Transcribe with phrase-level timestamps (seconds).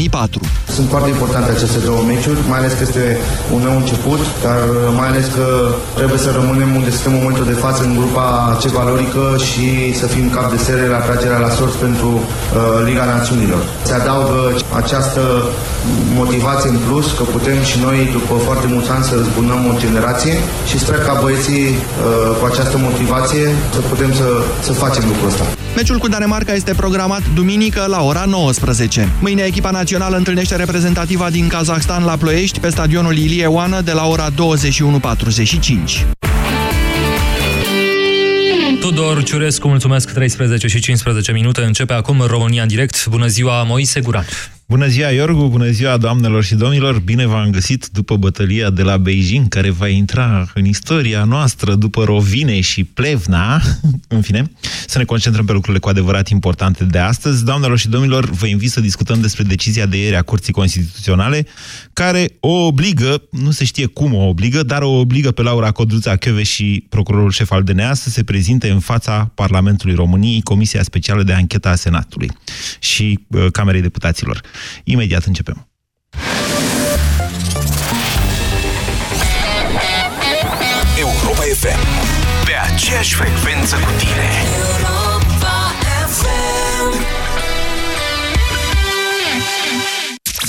[0.00, 0.40] 2004.
[0.76, 3.04] Sunt foarte importante aceste două meciuri, mai ales că este
[3.54, 4.58] un nou început, dar
[5.00, 5.46] mai ales că
[5.98, 8.26] trebuie să rămânem unde suntem în momentul de față în grupa
[8.60, 9.66] ce valorică și
[10.00, 12.24] să fim cap de serie la tragerea la sorți pentru uh,
[12.88, 13.62] Liga Națiunilor.
[13.88, 14.40] Se adaugă
[14.82, 15.22] această
[16.20, 20.34] motivație în plus că putem și noi după foarte mulți ani să răzbunăm o generație
[20.70, 21.76] și sper ca băieții uh,
[22.38, 23.44] cu această motivație
[23.74, 24.28] să putem să,
[24.66, 25.44] să facem lucrul ăsta.
[25.76, 29.08] Meciul cu Danemarca este programat duminică la ora 19.
[29.20, 34.06] Mâine echipa națională întâlnește reprezentativa din Kazahstan la Ploiești pe stadionul Ilie Oană de la
[34.06, 34.36] ora 21.45.
[38.80, 41.62] Tudor Ciurescu, mulțumesc, 13 și 15 minute.
[41.62, 43.06] Începe acum România în direct.
[43.06, 44.26] Bună ziua, Moise Guran.
[44.70, 45.48] Bună ziua, Iorgu!
[45.48, 46.98] Bună ziua, doamnelor și domnilor!
[46.98, 52.04] Bine v-am găsit după bătălia de la Beijing, care va intra în istoria noastră după
[52.04, 53.62] Rovine și Plevna.
[54.08, 54.50] În fine,
[54.86, 57.44] să ne concentrăm pe lucrurile cu adevărat importante de astăzi.
[57.44, 61.46] Doamnelor și domnilor, vă invit să discutăm despre decizia de ieri a Curții Constituționale,
[61.92, 66.16] care o obligă, nu se știe cum o obligă, dar o obligă pe Laura Codruța
[66.16, 71.22] Chioveș și procurorul șef al DNA să se prezinte în fața Parlamentului României Comisia Specială
[71.22, 72.30] de Anchetă a Senatului
[72.78, 74.40] și uh, Camerei Deputaților.
[74.84, 75.68] Imediat începem.
[80.98, 81.80] Europa FM.
[82.44, 84.29] Pe aceeași frecvență cu tine.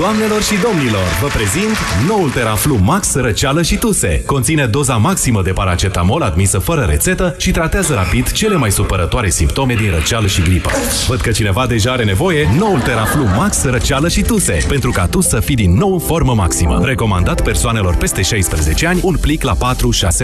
[0.00, 4.22] Doamnelor și domnilor, vă prezint noul Teraflu Max răceală și tuse.
[4.26, 9.74] Conține doza maximă de paracetamol admisă fără rețetă și tratează rapid cele mai supărătoare simptome
[9.74, 10.70] din răceală și gripă.
[11.08, 15.20] Văd că cineva deja are nevoie, noul Teraflu Max răceală și tuse, pentru ca tu
[15.20, 16.80] să fii din nou în formă maximă.
[16.84, 19.58] Recomandat persoanelor peste 16 ani, un plic la 4-6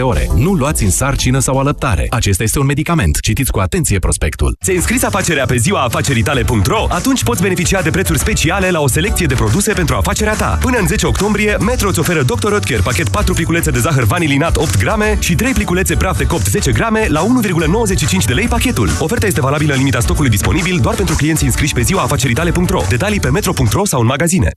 [0.01, 0.27] ore.
[0.35, 2.07] Nu luați în sarcină sau alăptare.
[2.09, 3.19] Acesta este un medicament.
[3.19, 4.57] Citiți cu atenție prospectul.
[4.63, 6.85] Ți-ai înscris afacerea pe ziua afaceritale.ro?
[6.89, 10.57] Atunci poți beneficia de prețuri speciale la o selecție de produse pentru afacerea ta.
[10.61, 12.51] Până în 10 octombrie, Metro îți oferă Dr.
[12.51, 16.47] Oetker pachet 4 pliculețe de zahăr vanilinat 8 grame și 3 pliculețe praf de copt
[16.47, 18.89] 10 grame la 1,95 de lei pachetul.
[18.99, 22.81] Oferta este valabilă în limita stocului disponibil doar pentru clienții înscriși pe ziua afaceritale.ro.
[22.89, 24.49] Detalii pe metro.ro sau în magazine.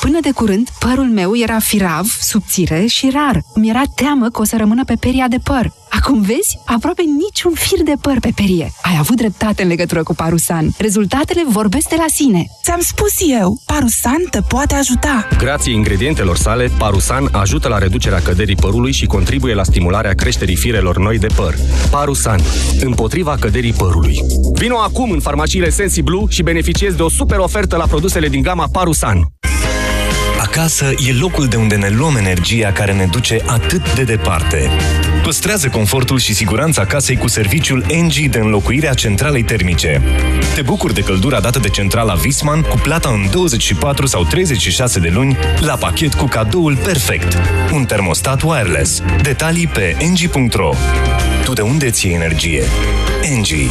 [0.00, 3.40] Până de curând, părul meu era firav, subțire și rar.
[3.54, 5.72] Mi era teamă că o să rămână pe peria de păr.
[5.90, 6.58] Acum vezi?
[6.64, 8.72] Aproape niciun fir de păr pe perie.
[8.82, 10.74] Ai avut dreptate în legătură cu Parusan.
[10.78, 12.46] Rezultatele vorbesc de la sine.
[12.62, 15.28] Ți-am spus eu, Parusan te poate ajuta.
[15.38, 20.98] Grație ingredientelor sale, Parusan ajută la reducerea căderii părului și contribuie la stimularea creșterii firelor
[20.98, 21.54] noi de păr.
[21.90, 22.40] Parusan.
[22.80, 24.18] Împotriva căderii părului.
[24.52, 28.68] Vino acum în farmaciile Sensiblu și beneficiezi de o super ofertă la produsele din gama
[28.72, 29.26] Parusan.
[30.40, 34.70] Acasă e locul de unde ne luăm energia care ne duce atât de departe.
[35.28, 40.02] Păstrează confortul și siguranța casei cu serviciul NG de înlocuire a centralei termice.
[40.54, 45.08] Te bucuri de căldura dată de centrala Visman cu plata în 24 sau 36 de
[45.08, 47.36] luni la pachet cu cadoul perfect.
[47.72, 49.02] Un termostat wireless.
[49.22, 50.70] Detalii pe ng.ro
[51.44, 52.62] Tu de unde ți energie?
[53.38, 53.70] NG.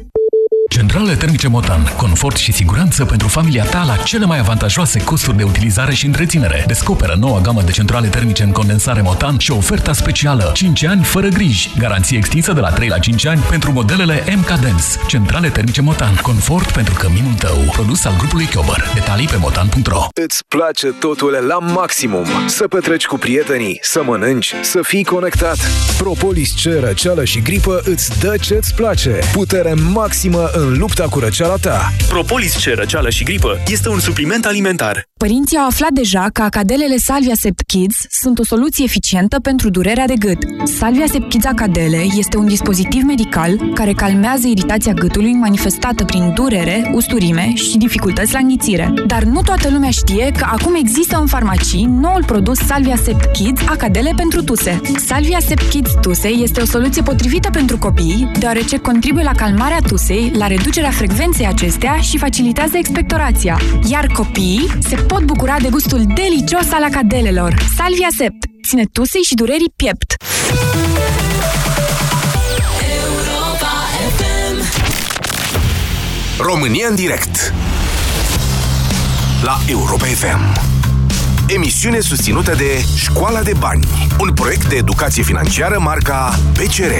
[0.81, 1.93] Centrale termice Motan.
[1.97, 6.63] Confort și siguranță pentru familia ta la cele mai avantajoase costuri de utilizare și întreținere.
[6.67, 11.27] Descoperă noua gamă de centrale termice în condensare Motan și oferta specială 5 ani fără
[11.27, 11.71] griji.
[11.77, 14.83] Garanție extinsă de la 3 la 5 ani pentru modelele MK Dance.
[15.07, 16.15] Centrale termice Motan.
[16.21, 17.57] Confort pentru căminul tău.
[17.71, 18.83] Produs al grupului Chiober.
[18.93, 22.25] Detalii pe motan.ro Îți place totul la maximum.
[22.47, 25.57] Să petreci cu prietenii, să mănânci, să fii conectat.
[25.97, 29.19] Propolis C, răceală și gripă îți dă ce-ți place.
[29.33, 31.93] Putere maximă în lupta cu răceala ta.
[32.09, 35.03] Propolis C, răceală și gripă este un supliment alimentar.
[35.19, 40.07] Părinții au aflat deja că acadelele Salvia Sept Kids sunt o soluție eficientă pentru durerea
[40.07, 40.37] de gât.
[40.63, 46.91] Salvia Sept Kids Acadele este un dispozitiv medical care calmează iritația gâtului manifestată prin durere,
[46.93, 48.93] usturime și dificultăți la înghițire.
[49.07, 53.61] Dar nu toată lumea știe că acum există în farmacii noul produs Salvia Sept Kids
[53.65, 54.81] Acadele pentru tuse.
[55.05, 60.31] Salvia Sept Kids Tuse este o soluție potrivită pentru copii, deoarece contribuie la calmarea tusei,
[60.37, 60.59] la reducerea
[61.01, 63.59] frecvenței acestea și facilitează expectorația.
[63.89, 67.55] Iar copiii se pot bucura de gustul delicios al acadelelor.
[67.75, 70.13] Salvia Sept ține tusei și durerii piept.
[76.39, 77.53] România în direct
[79.43, 80.59] La Europa FM
[81.47, 83.87] Emisiune susținută de Școala de Bani
[84.19, 86.93] Un proiect de educație financiară marca PCR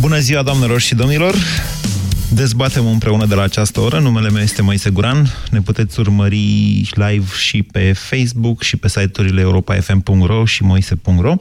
[0.00, 1.34] Bună ziua, doamnelor și domnilor!
[2.30, 3.98] Dezbatem împreună de la această oră.
[3.98, 5.34] Numele meu este Moise Guran.
[5.50, 6.36] Ne puteți urmări
[6.94, 11.34] live și pe Facebook și pe site-urile europa.fm.ro și moise.ro.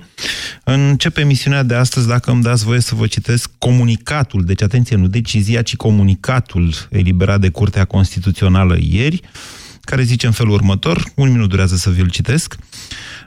[0.64, 5.08] Încep emisiunea de astăzi, dacă îmi dați voie să vă citesc comunicatul, deci atenție, nu
[5.08, 9.22] decizia, ci comunicatul eliberat de Curtea Constituțională ieri,
[9.82, 12.56] care zice în felul următor, un minut durează să vi-l citesc,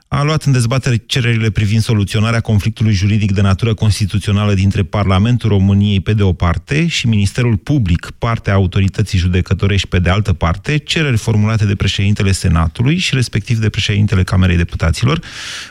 [0.09, 6.01] a luat în dezbatere cererile privind soluționarea conflictului juridic de natură constituțională dintre Parlamentul României
[6.01, 11.17] pe de o parte și Ministerul Public, partea autorității judecătorești pe de altă parte, cereri
[11.17, 15.21] formulate de președintele Senatului și respectiv de președintele Camerei Deputaților.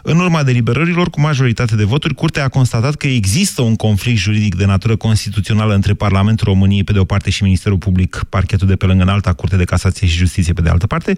[0.03, 4.55] În urma deliberărilor, cu majoritate de voturi, Curtea a constatat că există un conflict juridic
[4.55, 8.75] de natură constituțională între Parlamentul României pe de o parte și Ministerul Public, parchetul de
[8.75, 11.17] pe lângă înalta Curte de Casație și Justiție pe de altă parte,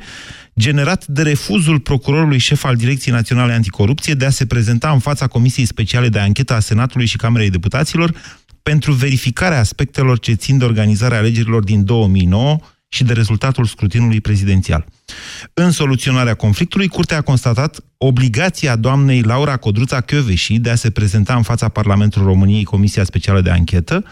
[0.60, 5.28] generat de refuzul procurorului șef al Direcției Naționale Anticorupție de a se prezenta în fața
[5.28, 8.14] Comisiei Speciale de Anchetă a Senatului și Camerei Deputaților
[8.64, 12.58] pentru verificarea aspectelor ce țin de organizarea alegerilor din 2009
[12.88, 14.86] și de rezultatul scrutinului prezidențial.
[15.54, 21.36] În soluționarea conflictului, Curtea a constatat obligația doamnei Laura Codruța Chioveși de a se prezenta
[21.36, 24.04] în fața Parlamentului României Comisia Specială de Anchetă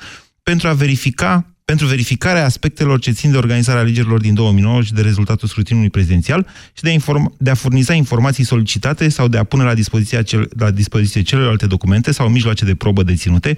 [0.43, 5.01] pentru a verifica pentru verificarea aspectelor ce țin de organizarea alegerilor din 2009 și de
[5.01, 9.63] rezultatul scrutinului prezidențial și de, inform- de a furniza informații solicitate sau de a pune
[9.63, 13.57] la dispoziție, cel- la dispoziție celelalte documente sau mijloace de probă deținute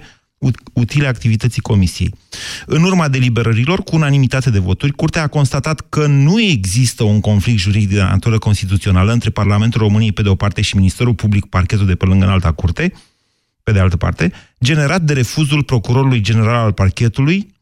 [0.72, 2.14] utile activității comisiei.
[2.66, 7.58] În urma deliberărilor, cu unanimitate de voturi, Curtea a constatat că nu există un conflict
[7.58, 11.86] juridic de natură constituțională între Parlamentul României pe de o parte și Ministerul Public, parchetul
[11.86, 12.92] de pe lângă în alta curte,
[13.62, 17.58] pe de altă parte, generat de refuzul procurorului general al parchetului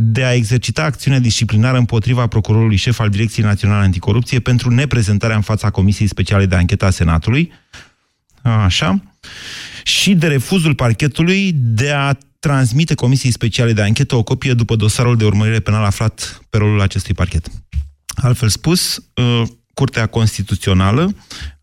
[0.00, 5.42] de a exercita acțiunea disciplinară împotriva procurorului șef al Direcției Naționale Anticorupție pentru neprezentarea în
[5.42, 7.52] fața Comisiei Speciale de Anchetă a Senatului,
[8.42, 9.02] așa,
[9.82, 15.16] și de refuzul parchetului de a transmite Comisiei Speciale de Anchetă o copie după dosarul
[15.16, 17.46] de urmărire penală aflat pe rolul acestui parchet.
[18.08, 19.42] Altfel spus, uh,
[19.78, 21.14] Curtea Constituțională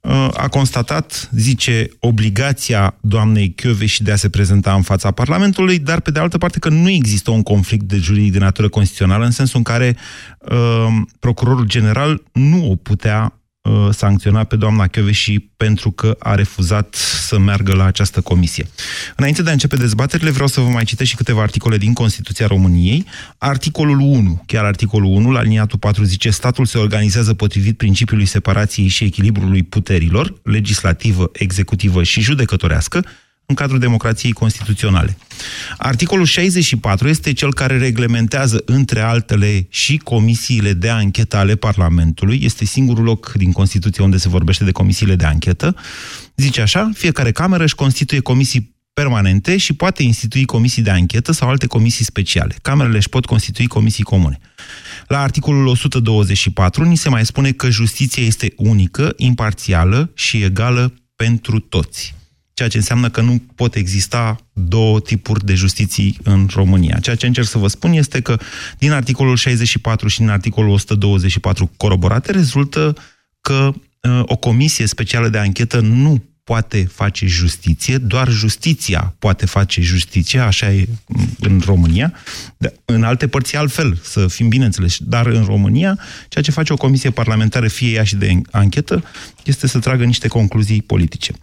[0.02, 6.00] uh, a constatat, zice, obligația doamnei și de a se prezenta în fața Parlamentului, dar
[6.02, 9.32] pe de altă parte că nu există un conflict de juridic de natură constituțională, în
[9.32, 9.98] sensul în care
[10.40, 10.88] uh,
[11.20, 17.40] procurorul general nu o putea Uh, sancționa pe doamna și pentru că a refuzat să
[17.40, 18.68] meargă la această comisie.
[19.16, 22.48] Înainte de a începe dezbaterile, vreau să vă mai citesc și câteva articole din Constituția
[22.48, 23.06] României.
[23.38, 28.88] Articolul 1, chiar articolul 1, la liniatul 4, zice statul se organizează potrivit principiului separației
[28.88, 33.06] și echilibrului puterilor, legislativă, executivă și judecătorească,
[33.46, 35.18] în cadrul democrației constituționale.
[35.78, 42.40] Articolul 64 este cel care reglementează, între altele, și comisiile de anchetă ale Parlamentului.
[42.44, 45.76] Este singurul loc din Constituție unde se vorbește de comisiile de anchetă.
[46.36, 51.50] Zice așa, fiecare cameră își constituie comisii permanente și poate institui comisii de anchetă sau
[51.50, 52.56] alte comisii speciale.
[52.62, 54.40] Camerele își pot constitui comisii comune.
[55.08, 61.60] La articolul 124 ni se mai spune că justiția este unică, imparțială și egală pentru
[61.60, 62.16] toți
[62.56, 67.00] ceea ce înseamnă că nu pot exista două tipuri de justiții în România.
[67.02, 68.38] Ceea ce încerc să vă spun este că
[68.78, 72.96] din articolul 64 și din articolul 124 coroborate rezultă
[73.42, 79.82] că uh, o comisie specială de anchetă nu poate face justiție, doar justiția poate face
[79.82, 80.88] justiție, așa e
[81.40, 82.14] în România.
[82.86, 84.98] În alte părți altfel, să fim bineînțeles.
[85.00, 89.04] Dar în România, ceea ce face o comisie parlamentară, fie ea și de anchetă,
[89.44, 91.34] este să tragă niște concluzii politice.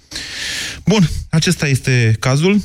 [0.84, 2.60] Bun, acesta este cazul.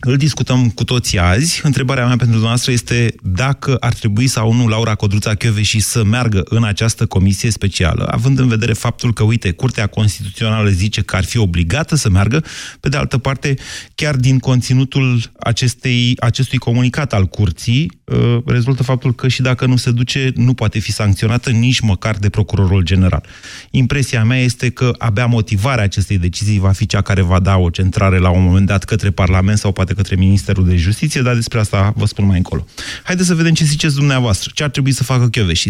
[0.00, 1.60] Îl discutăm cu toții azi.
[1.62, 6.42] Întrebarea mea pentru dumneavoastră este dacă ar trebui sau nu Laura Codruța și să meargă
[6.44, 11.24] în această comisie specială, având în vedere faptul că, uite, Curtea Constituțională zice că ar
[11.24, 12.44] fi obligată să meargă,
[12.80, 13.54] pe de altă parte,
[13.94, 19.76] chiar din conținutul acestei, acestui comunicat al Curții, uh, rezultă faptul că și dacă nu
[19.76, 23.24] se duce, nu poate fi sancționată nici măcar de Procurorul General.
[23.70, 27.70] Impresia mea este că abia motivarea acestei decizii va fi cea care va da o
[27.70, 31.34] centrare la un moment dat către Parlament sau poate poate către Ministerul de Justiție, dar
[31.42, 32.62] despre asta vă spun mai încolo.
[33.08, 34.48] Haideți să vedem ce ziceți dumneavoastră.
[34.56, 35.26] Ce ar trebui să facă
[35.62, 35.68] și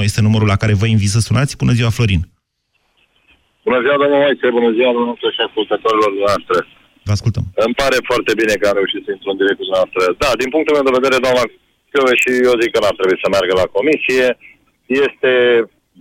[0.00, 1.52] 0372069599 este numărul la care vă invit să sunați.
[1.62, 2.22] Bună ziua, Florin!
[3.66, 6.58] Bună ziua, domnul Moise, bună ziua, domnul și ascultătorilor noastre.
[7.08, 7.44] Vă ascultăm.
[7.66, 10.02] Îmi pare foarte bine că am reușit să intru în direct cu noastră.
[10.22, 11.44] Da, din punctul meu de vedere, doamna
[12.22, 14.26] și eu zic că n-ar trebui să meargă la comisie.
[15.04, 15.32] Este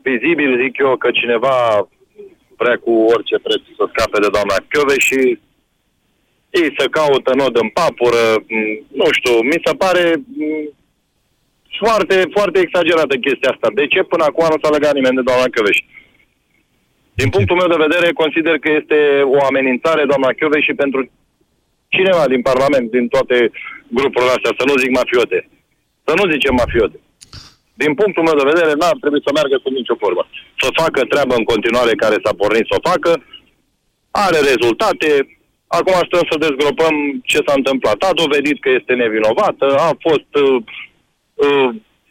[0.07, 1.57] vizibil, zic eu, că cineva
[2.61, 4.57] vrea cu orice preț să scape de doamna
[5.07, 5.19] și
[6.63, 8.23] ei să caută nod în papură,
[9.01, 10.03] nu știu, mi se pare
[11.81, 13.67] foarte, foarte exagerată chestia asta.
[13.79, 15.77] De ce până acum nu s-a legat nimeni de doamna Căveș?
[17.19, 18.97] Din punctul meu de vedere, consider că este
[19.35, 20.29] o amenințare doamna
[20.65, 20.99] și pentru
[21.95, 23.37] cineva din Parlament, din toate
[23.97, 25.39] grupurile astea, să nu zic mafiote.
[26.07, 26.97] Să nu zicem mafiote.
[27.83, 30.23] Din punctul meu de vedere, n-ar trebui să meargă sub nicio formă.
[30.61, 33.11] Să facă treabă în continuare care s-a pornit să o facă,
[34.25, 35.09] are rezultate,
[35.67, 38.01] Acum stăm să dezgropăm ce s-a întâmplat.
[38.03, 40.63] A dovedit că este nevinovată, a fost uh,
[41.33, 41.69] uh,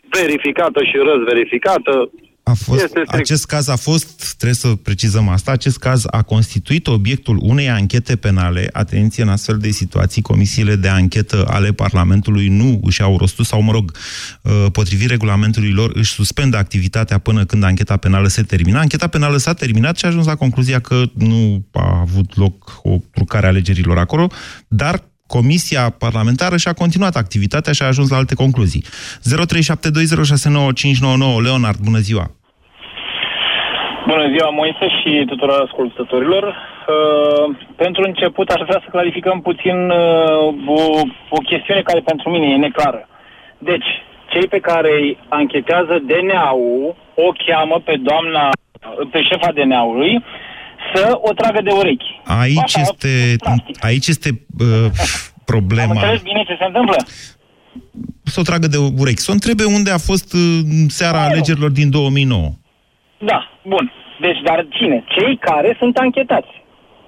[0.09, 2.11] verificată și răzverificată.
[2.49, 6.87] A fost, este acest caz a fost, trebuie să precizăm asta, acest caz a constituit
[6.87, 8.69] obiectul unei anchete penale.
[8.73, 13.61] Atenție, în astfel de situații, comisiile de anchetă ale Parlamentului nu își au rostul sau,
[13.61, 13.97] mă rog,
[14.43, 18.79] uh, potrivit regulamentului lor, își suspendă activitatea până când ancheta penală se termină.
[18.79, 22.99] Ancheta penală s-a terminat și a ajuns la concluzia că nu a avut loc o
[23.11, 24.31] trucare a alegerilor acolo,
[24.69, 28.85] dar Comisia parlamentară și-a continuat activitatea și a ajuns la alte concluzii.
[28.85, 28.89] 0372069599
[31.43, 32.31] Leonard, bună ziua!
[34.07, 36.45] Bună ziua, Moise și tuturor ascultătorilor.
[36.45, 39.97] Uh, pentru început aș vrea să clarificăm puțin uh,
[40.67, 40.83] o,
[41.29, 43.09] o chestiune care pentru mine e neclară.
[43.59, 43.89] Deci,
[44.33, 48.51] cei pe care îi anchetează DNA-ul o cheamă pe doamna,
[49.11, 50.25] pe șefa DNA-ului
[50.97, 52.21] să o tragă de urechi.
[52.25, 53.37] Aici Așa, este,
[53.81, 54.91] aici este uh,
[55.45, 55.91] problema.
[55.91, 56.97] Am înțeles bine ce se întâmplă?
[58.25, 59.21] Să o tragă de urechi.
[59.21, 60.41] Să o întrebe unde a fost uh,
[60.89, 61.29] seara Aia.
[61.29, 62.51] alegerilor din 2009.
[63.19, 63.93] Da, bun.
[64.21, 65.05] Deci, dar cine?
[65.09, 66.49] Cei care sunt anchetați.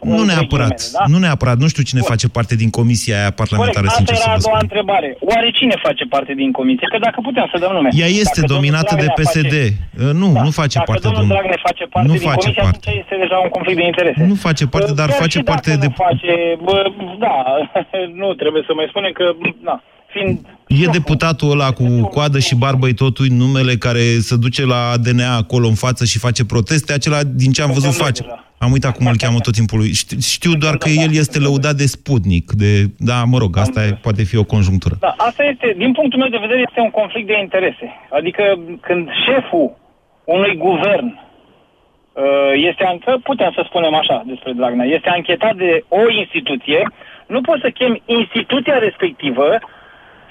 [0.03, 1.05] Nu neapărat, da?
[1.13, 1.57] nu neapărat.
[1.63, 2.11] Nu știu cine Bun.
[2.13, 3.97] face parte din comisia aia parlamentară, Corect.
[3.97, 5.09] sincer Asta era a doua întrebare.
[5.31, 6.87] Oare cine face parte din comisie?
[6.93, 7.91] Că dacă putem să dăm nume.
[8.03, 9.55] Ea este dacă dominată de PSD.
[9.55, 9.77] Face...
[10.05, 10.43] Uh, nu, da.
[10.47, 11.07] nu face dacă parte.
[11.07, 12.79] Dacă domnul Dragne face parte nu din face comisie, parte.
[12.83, 14.21] atunci este deja un conflict de interese.
[14.33, 15.89] Nu face parte, dar Chiar face parte de...
[16.05, 16.33] face,
[16.67, 16.77] bă,
[17.25, 17.37] da,
[18.21, 19.25] nu trebuie să mai spunem că,
[19.69, 19.77] da,
[20.15, 20.33] fiind
[20.69, 25.67] E deputatul ăla cu coadă și barbă totul numele care se duce la DNA acolo
[25.69, 28.25] în față și face proteste, acela din ce am văzut face.
[28.59, 29.93] Am uitat cum îl cheamă tot timpul lui.
[30.35, 32.47] Știu doar că el este lăudat de Sputnik.
[32.63, 34.95] De, da, mă rog, asta e, poate fi o conjunctură.
[35.01, 37.87] Da, asta este, din punctul meu de vedere, este un conflict de interese.
[38.11, 38.43] Adică
[38.81, 39.77] când șeful
[40.25, 46.91] unui guvern uh, este, putem să spunem așa despre Dragnea, este anchetat de o instituție,
[47.27, 49.59] nu poți să chem instituția respectivă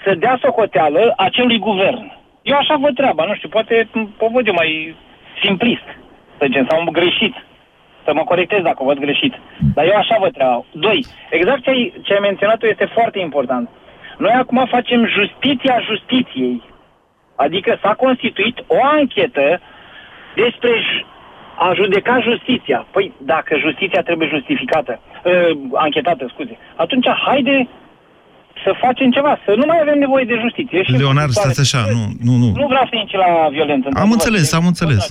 [0.04, 2.12] să dea socoteală acelui guvern.
[2.42, 4.96] Eu așa văd treaba, nu știu, poate o văd eu mai
[5.44, 5.88] simplist,
[6.38, 7.36] să zicem, sau greșit.
[8.08, 9.34] Să mă corectez dacă văd greșit.
[9.76, 10.66] Dar eu așa văd treaba.
[10.72, 13.70] Doi, exact ce ai, ce ai menționat este foarte important.
[14.18, 16.64] Noi acum facem justiția justiției.
[17.36, 19.60] Adică s-a constituit o anchetă
[20.36, 20.72] despre
[21.66, 22.88] a judeca justiția.
[22.92, 27.68] Păi, dacă justiția trebuie justificată, uh, anchetată, scuze, atunci haide
[28.64, 30.84] să facem ceva, să nu mai avem nevoie de justiție.
[30.84, 32.48] Și Leonard, stați așa, nu, nu, nu.
[32.62, 33.88] Nu vreau să inci la violență.
[33.94, 35.10] Am înțeles, am înțeles.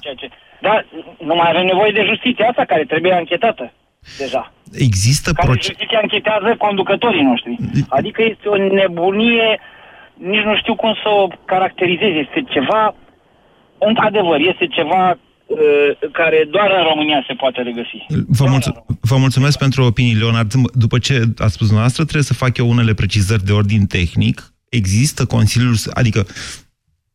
[0.61, 0.87] Dar
[1.29, 3.73] nu mai avem nevoie de justiție asta care trebuie anchetată
[4.19, 4.53] deja.
[4.73, 5.67] Există care proces...
[5.67, 7.57] justiția anchetează conducătorii noștri.
[7.89, 9.61] Adică este o nebunie,
[10.15, 12.13] nici nu știu cum să o caracterizez.
[12.27, 12.95] Este ceva,
[13.79, 18.25] într-adevăr, este ceva Uh, care doar în România se poate regăsi.
[18.29, 20.53] Vă, mulțu- vă mulțumesc pentru opinii, Leonard.
[20.73, 24.55] După ce ați spus dumneavoastră, trebuie să fac eu unele precizări de ordin tehnic.
[24.69, 26.27] Există Consiliul, adică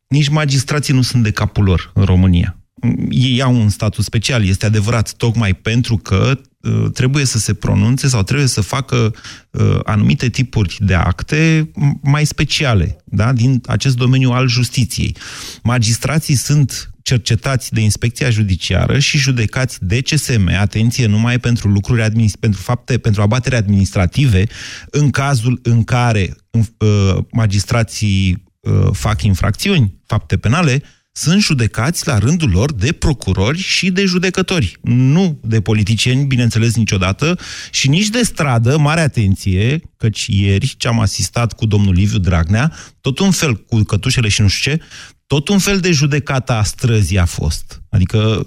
[0.08, 2.56] nici magistrații nu sunt de capul lor în România.
[3.10, 8.08] Ei au un statut special, este adevărat, tocmai pentru că uh, trebuie să se pronunțe
[8.08, 9.14] sau trebuie să facă
[9.50, 11.70] uh, anumite tipuri de acte
[12.02, 13.32] mai speciale, da?
[13.32, 15.16] din acest domeniu al justiției.
[15.62, 22.38] Magistrații sunt cercetați de inspecția judiciară și judecați de CSM, atenție, numai pentru lucruri administ-
[22.40, 24.46] pentru fapte, pentru abatere administrative,
[24.90, 32.50] în cazul în care uh, magistrații uh, fac infracțiuni, fapte penale, sunt judecați la rândul
[32.50, 34.76] lor de procurori și de judecători.
[34.82, 37.38] Nu de politicieni, bineînțeles, niciodată,
[37.70, 42.72] și nici de stradă, mare atenție, căci ieri ce am asistat cu domnul Liviu Dragnea,
[43.00, 44.82] tot un fel cu cătușele și nu știu ce,
[45.26, 47.82] tot un fel de judecată a străzii a fost.
[47.90, 48.46] Adică,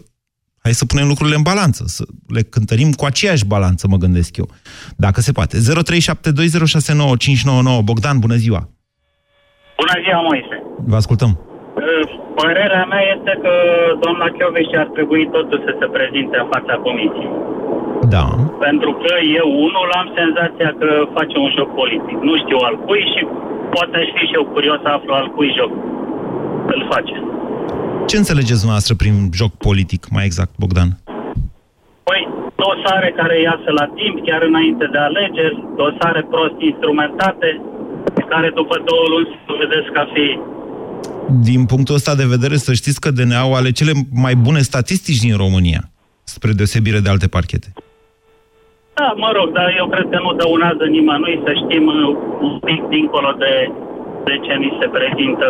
[0.57, 4.49] hai să punem lucrurile în balanță, să le cântărim cu aceeași balanță, mă gândesc eu,
[4.97, 5.57] dacă se poate.
[5.57, 5.61] 0372069599
[7.83, 8.69] Bogdan, bună ziua!
[9.77, 10.61] Bună ziua, Moise!
[10.85, 11.54] Vă ascultăm!
[12.45, 13.53] Părerea mea este că
[14.03, 17.31] doamna Chioveș ar trebui totul să se prezinte în fața comisiei.
[18.15, 18.25] Da.
[18.67, 22.17] Pentru că eu, unul, am senzația că face un joc politic.
[22.29, 23.21] Nu știu al cui și
[23.75, 25.71] poate aș fi și eu curios să aflu al cui joc
[26.73, 27.15] îl face.
[28.09, 30.89] Ce înțelegeți dumneavoastră prin joc politic, mai exact, Bogdan?
[32.07, 32.21] Păi,
[32.63, 37.49] dosare care iasă la timp, chiar înainte de alegeri, dosare prost instrumentate,
[38.33, 40.25] care după două luni se vedeți ca fi
[41.29, 43.91] din punctul ăsta de vedere, să știți că DNA-ul are cele
[44.23, 45.81] mai bune statistici din România,
[46.23, 47.73] spre deosebire de alte parchete.
[48.93, 51.85] Da, mă rog, dar eu cred că nu dăunează nimănui să știm
[52.47, 53.53] un pic dincolo de,
[54.27, 55.47] de ce ni se prezintă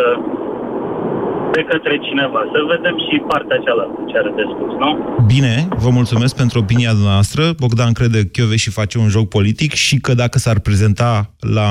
[1.58, 2.40] de către cineva.
[2.52, 4.90] Să vedem și partea cealaltă ce are de spus, nu?
[5.34, 7.42] Bine, vă mulțumesc pentru opinia noastră.
[7.62, 11.12] Bogdan crede că și face un joc politic și că dacă s-ar prezenta
[11.58, 11.68] la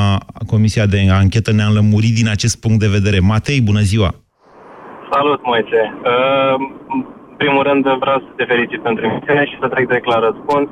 [0.52, 3.20] Comisia de Anchetă ne-am lămurit din acest punct de vedere.
[3.32, 4.10] Matei, bună ziua!
[5.14, 5.82] Salut, Moise!
[6.12, 6.56] Uh,
[6.96, 7.02] în
[7.42, 10.68] primul rând vreau să te felicit pentru emisiune și să trec de clar răspuns.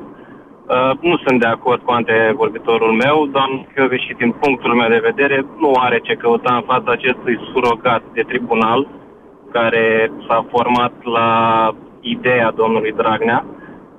[0.74, 5.38] Uh, nu sunt de acord cu antevorbitorul meu, doamna și din punctul meu de vedere,
[5.64, 8.82] nu are ce căuta în fața acestui surogat de tribunal,
[9.58, 11.30] care s-a format la
[12.16, 13.46] ideea domnului Dragnea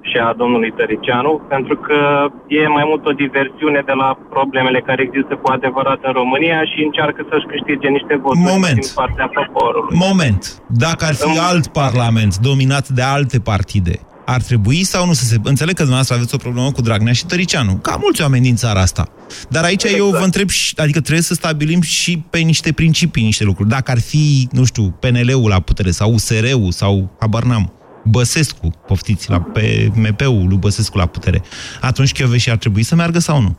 [0.08, 2.00] și a domnului Tăricianu, pentru că
[2.46, 6.78] e mai mult o diversiune de la problemele care există cu adevărat în România și
[6.88, 8.80] încearcă să-și câștige niște voturi Moment.
[8.80, 9.96] din partea poporului.
[10.08, 10.42] Moment.
[10.84, 15.36] Dacă ar fi alt parlament dominat de alte partide, ar trebui sau nu să se...
[15.44, 18.80] Înțeleg că dumneavoastră aveți o problemă cu Dragnea și Tăricianu, ca mulți oameni din țara
[18.80, 19.04] asta.
[19.48, 20.02] Dar aici exact.
[20.02, 23.68] eu vă întreb, adică trebuie să stabilim și pe niște principii, niște lucruri.
[23.68, 27.72] Dacă ar fi, nu știu, PNL-ul la putere sau USR-ul sau, habar n-am,
[28.04, 31.40] Băsescu, poftiți, la pe MP-ul lui Băsescu la putere,
[31.80, 33.52] atunci Chioveși ar trebui să meargă sau nu?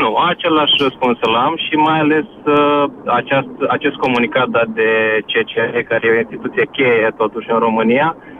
[0.00, 4.90] Nu, același răspuns îl am și mai ales uh, aceast, acest comunicat dat de
[5.30, 8.37] CCR, care e o instituție cheie totuși în România, Uh,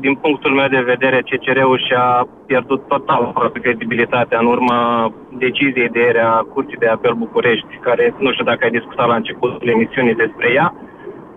[0.00, 6.18] din punctul meu de vedere, CCR-ul și-a pierdut total credibilitatea în urma deciziei de ieri
[6.18, 10.52] a Curții de Apel București, care nu știu dacă ai discutat la începutul emisiunii despre
[10.52, 10.74] ea,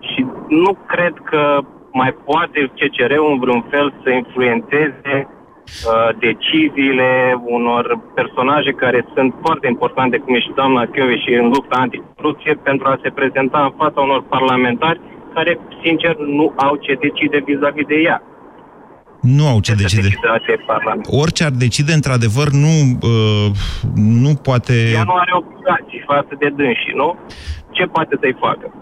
[0.00, 1.58] și nu cred că
[1.92, 7.10] mai poate CCR-ul în vreun fel să influențeze uh, deciziile
[7.44, 12.54] unor personaje care sunt foarte importante, cum e și doamna Chiove și în lupta anticorupție,
[12.54, 15.00] pentru a se prezenta în fața unor parlamentari
[15.34, 18.22] care, sincer, nu au ce decide vis-a-vis de ea.
[19.20, 20.08] Nu au ce, ce decide.
[21.22, 23.50] Orice ar decide, într-adevăr, nu, uh,
[23.94, 24.90] nu poate...
[24.92, 27.18] Ea nu are obligații față de dânsii, nu?
[27.70, 28.72] Ce poate să-i facă?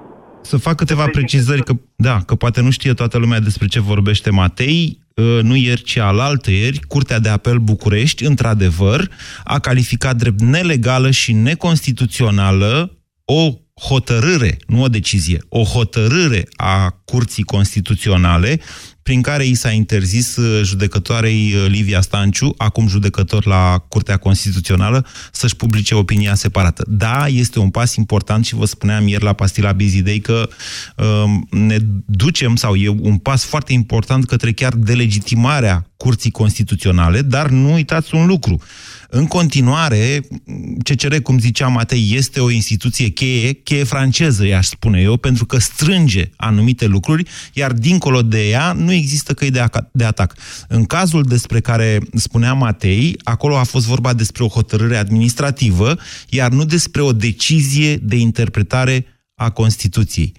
[0.41, 4.31] Să fac câteva precizări, că, da, că poate nu știe toată lumea despre ce vorbește
[4.31, 4.99] Matei.
[5.15, 9.09] Uh, nu ieri, ci alaltă ieri, Curtea de Apel București, într-adevăr,
[9.45, 17.43] a calificat drept nelegală și neconstituțională o hotărâre, nu o decizie, o hotărâre a Curții
[17.43, 18.61] Constituționale
[19.03, 25.07] prin care i s-a interzis uh, judecătoarei uh, Livia Stanciu, acum judecător la Curtea Constituțională,
[25.33, 26.85] să-și publice opinia separată.
[26.89, 30.49] Da, este un pas important și vă spuneam ieri la Pastila Bizidei că
[30.97, 37.49] um, ne ducem, sau e un pas foarte important către chiar delegitimarea Curții Constituționale, dar
[37.49, 38.61] nu uitați un lucru.
[39.17, 40.21] În continuare,
[40.83, 45.59] CCR, cum zicea Matei, este o instituție cheie, cheie franceză, i-aș spune eu, pentru că
[45.59, 50.35] strânge anumite lucruri, iar dincolo de ea nu există căi de, de atac.
[50.69, 55.99] În cazul despre care spunea Matei, acolo a fost vorba despre o hotărâre administrativă,
[56.29, 60.33] iar nu despre o decizie de interpretare a Constituției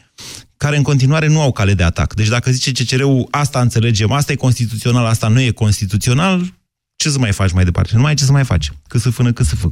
[0.57, 2.13] care în continuare nu au cale de atac.
[2.13, 6.56] Deci dacă zice CCR-ul, asta înțelegem, asta e constituțional, asta nu e constituțional,
[6.97, 7.91] ce să mai faci mai departe?
[7.93, 8.69] Nu mai ai ce să mai faci.
[8.87, 9.67] Cât să fână, cât să fă.
[9.67, 9.71] 0372069599.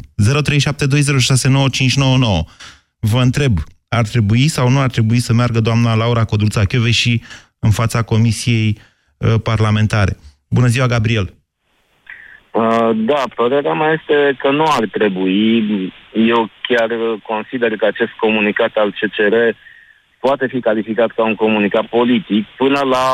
[2.99, 6.61] Vă întreb, ar trebui sau nu ar trebui să meargă doamna Laura Codruța
[6.91, 7.21] și
[7.59, 8.77] în fața Comisiei
[9.17, 10.17] uh, Parlamentare?
[10.49, 11.33] Bună ziua, Gabriel!
[12.51, 15.63] Uh, da, părerea mea este că nu ar trebui.
[16.13, 16.89] Eu chiar
[17.27, 19.35] consider că acest comunicat al CCR
[20.25, 23.05] poate fi calificat ca un comunicat politic până la,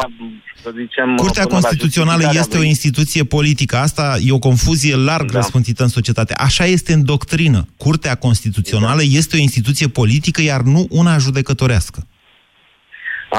[0.64, 1.08] să zicem...
[1.16, 2.68] Curtea până la Constituțională justificarea este o lui.
[2.74, 3.76] instituție politică.
[3.88, 5.38] Asta e o confuzie larg Da.
[5.40, 6.34] răspântită în societate.
[6.48, 7.60] Așa este în doctrină.
[7.78, 12.00] Curtea Constituțională este o instituție politică, iar nu una judecătorească.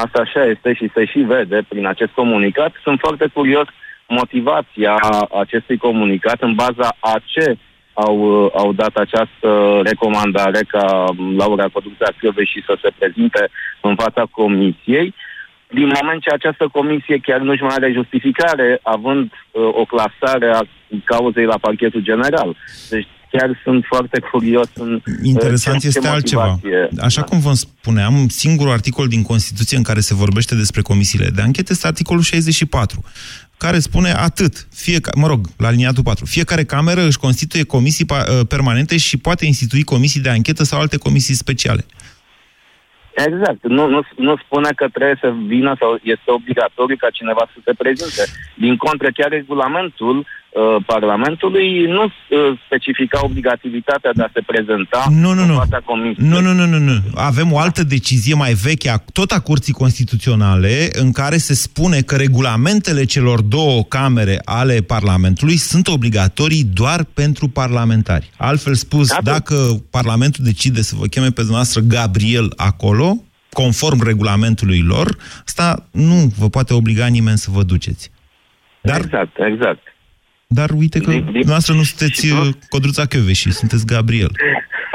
[0.05, 2.73] Asta așa este și se și vede prin acest comunicat.
[2.83, 3.67] Sunt foarte curios
[4.09, 4.95] motivația
[5.41, 7.57] acestui comunicat, în baza a ce
[7.93, 11.05] au, uh, au dat această recomandare ca
[11.37, 12.07] Laura Codruța
[12.45, 13.49] și să se prezinte
[13.81, 15.15] în fața comisiei,
[15.69, 20.61] din moment ce această comisie chiar nu-și mai are justificare, având uh, o clasare a
[21.05, 22.57] cauzei la parchetul general.
[22.91, 26.47] Deci chiar sunt foarte curios în uh, Interesant ce- ce este altceva.
[26.47, 31.29] motivație- Așa cum vă spuneam, singurul articol din Constituție în care se vorbește despre comisiile
[31.35, 33.05] de anchetă este articolul 64,
[33.57, 38.29] care spune atât, fie, mă rog, la liniatul 4, fiecare cameră își constituie comisii pa-
[38.29, 41.85] uh, permanente și poate institui comisii de anchetă sau alte comisii speciale.
[43.15, 43.63] Exact.
[43.63, 47.73] Nu, nu, nu spune că trebuie să vină sau este obligatoriu ca cineva să se
[47.83, 48.23] prezinte.
[48.57, 50.27] Din contră, chiar regulamentul uh,
[50.87, 55.55] Parlamentului nu uh, specifica obligativitatea de a se prezenta Nu, nu, în nu.
[55.55, 56.29] fața comisiei.
[56.29, 56.93] Nu, nu, nu, nu, nu.
[57.15, 62.01] Avem o altă decizie mai veche, a- tot a Curții Constituționale, în care se spune
[62.01, 68.31] că regulamentele celor două camere ale Parlamentului sunt obligatorii doar pentru parlamentari.
[68.37, 69.55] Altfel spus, dacă
[69.91, 73.17] Parlamentul decide să vă cheme pe dumneavoastră Gabriel acolo,
[73.53, 78.11] conform regulamentului lor, asta nu vă poate obliga nimeni să vă duceți.
[78.83, 79.81] Dar, exact, exact.
[80.59, 84.33] Dar uite că dumneavoastră nu sunteți uh, Codruța și sunteți Gabriel.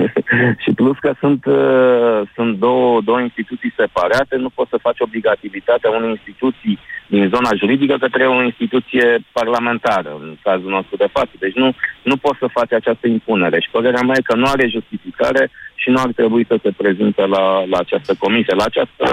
[0.63, 5.89] și plus că sunt, uh, sunt două, două instituții separate, nu poți să faci obligativitatea
[5.89, 11.33] unei instituții din zona juridică către o instituție parlamentară, în cazul nostru de față.
[11.39, 13.59] Deci nu, nu poți să faci această impunere.
[13.59, 17.25] Și părerea mea e că nu are justificare și nu ar trebui să se prezinte
[17.25, 19.05] la, la această comisie, la această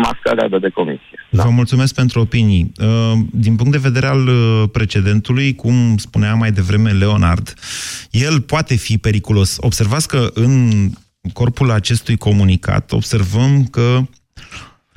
[0.00, 1.26] mascaradă de comisie.
[1.30, 2.72] Vă mulțumesc pentru opinii.
[2.80, 7.54] Uh, Din punct de vedere al uh, precedentului, cum spunea mai devreme Leonard,
[8.10, 9.56] el poate fi periculos.
[9.60, 10.70] Observați că în
[11.32, 14.00] corpul acestui comunicat observăm că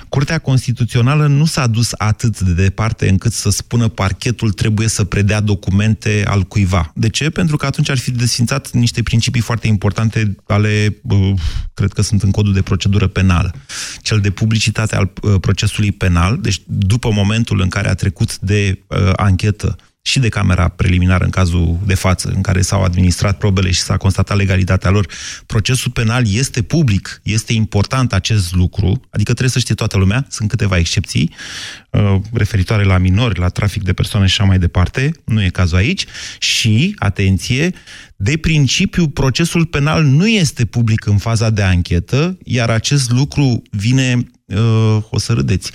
[0.08, 5.40] Curtea Constituțională nu s-a dus atât de departe încât să spună parchetul trebuie să predea
[5.40, 6.92] documente al cuiva.
[6.94, 7.30] De ce?
[7.30, 11.32] Pentru că atunci ar fi desfințat niște principii foarte importante ale, uh,
[11.74, 13.54] cred că sunt în codul de procedură penală.
[14.02, 18.78] Cel de publicitate al uh, procesului penal, deci după momentul în care a trecut de
[18.86, 23.70] uh, anchetă și de camera preliminară în cazul de față, în care s-au administrat probele
[23.70, 25.06] și s-a constatat legalitatea lor,
[25.46, 30.48] procesul penal este public, este important acest lucru, adică trebuie să știe toată lumea, sunt
[30.48, 31.34] câteva excepții,
[31.90, 35.76] uh, referitoare la minori, la trafic de persoane și așa mai departe, nu e cazul
[35.76, 36.04] aici,
[36.38, 37.72] și, atenție,
[38.16, 44.28] de principiu, procesul penal nu este public în faza de anchetă, iar acest lucru vine,
[44.44, 45.72] uh, o să râdeți,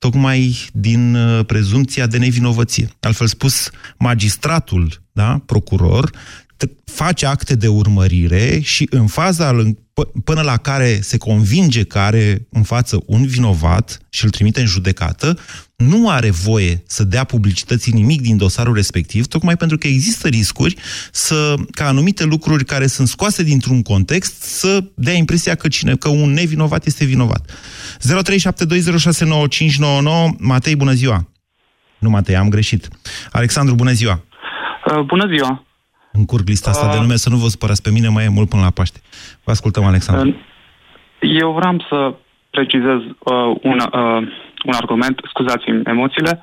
[0.00, 2.88] tocmai din uh, prezumția de nevinovăție.
[3.00, 6.49] Altfel spus, magistratul, da, procuror, t-
[6.84, 11.98] face acte de urmărire și în faza în- p- până la care se convinge că
[11.98, 15.38] are în față un vinovat și îl trimite în judecată,
[15.76, 20.76] nu are voie să dea publicității nimic din dosarul respectiv, tocmai pentru că există riscuri
[21.12, 26.08] să, ca anumite lucruri care sunt scoase dintr-un context să dea impresia că, cine, că
[26.08, 27.50] un nevinovat este vinovat.
[27.98, 31.28] 0372069599 Matei, bună ziua!
[31.98, 32.88] Nu, Matei, am greșit.
[33.32, 34.24] Alexandru, bună ziua!
[34.86, 35.64] Uh, bună ziua!
[36.12, 36.92] Încurc lista asta Uh.
[36.92, 39.00] de nume, să nu vă supărați pe mine, mai e mult până la Paște.
[39.44, 40.28] Vă ascultăm, Alexandru.
[40.28, 40.34] Uh,
[41.40, 42.14] Eu vreau să
[42.50, 44.22] precizez uh, un, uh,
[44.64, 46.42] un argument, scuzați-mi emoțiile.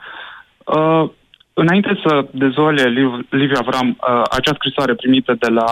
[0.66, 1.10] Uh,
[1.54, 5.70] înainte să dezvolie Liv- Livia Avram uh, acea scrisoare primită de la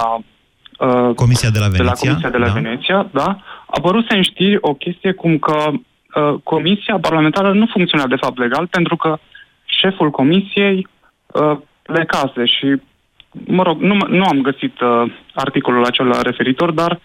[0.79, 2.09] uh, Comisia de la de la Veneția.
[2.09, 2.53] Comisia de la da.
[2.53, 8.07] Veneția, da, a părut să știri o chestie cum că uh, Comisia parlamentară nu funcționa
[8.07, 9.17] de fapt legal pentru că
[9.65, 10.87] șeful Comisiei
[11.27, 12.81] uh, plecase și,
[13.45, 16.99] mă rog, nu, m- nu am găsit uh, articolul acela referitor, dar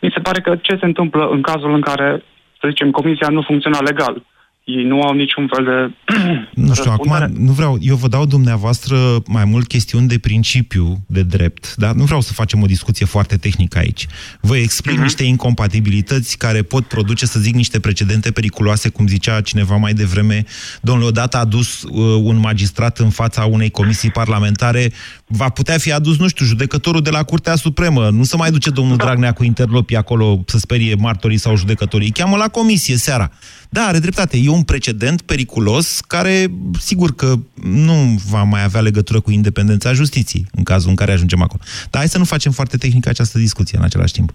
[0.00, 2.22] mi se pare că ce se întâmplă în cazul în care,
[2.60, 4.22] să zicem, Comisia nu funcționa legal.
[4.64, 6.12] Ei nu au niciun fel de
[6.54, 11.22] Nu știu, acum nu vreau, eu vă dau dumneavoastră mai mult chestiuni de principiu, de
[11.22, 14.06] drept, dar nu vreau să facem o discuție foarte tehnică aici.
[14.40, 15.02] Vă explic uh-huh.
[15.02, 20.44] niște incompatibilități care pot produce, să zic, niște precedente periculoase, cum zicea cineva mai devreme.
[20.80, 21.90] Domnule, odată a dus uh,
[22.22, 24.92] un magistrat în fața unei comisii parlamentare,
[25.36, 28.08] va putea fi adus, nu știu, judecătorul de la Curtea Supremă.
[28.10, 29.04] Nu se mai duce domnul da.
[29.04, 32.06] Dragnea cu interlopii acolo să sperie martorii sau judecătorii.
[32.06, 33.30] Îi cheamă la comisie seara.
[33.70, 34.36] Da, are dreptate.
[34.42, 36.46] E un precedent periculos care,
[36.78, 41.42] sigur că nu va mai avea legătură cu independența justiției în cazul în care ajungem
[41.42, 41.60] acolo.
[41.90, 44.30] Dar hai să nu facem foarte tehnică această discuție în același timp.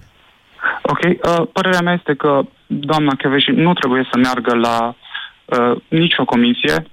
[0.81, 4.95] Ok, uh, părerea mea este că doamna Cheveși nu trebuie să meargă la
[5.45, 6.87] uh, nicio comisie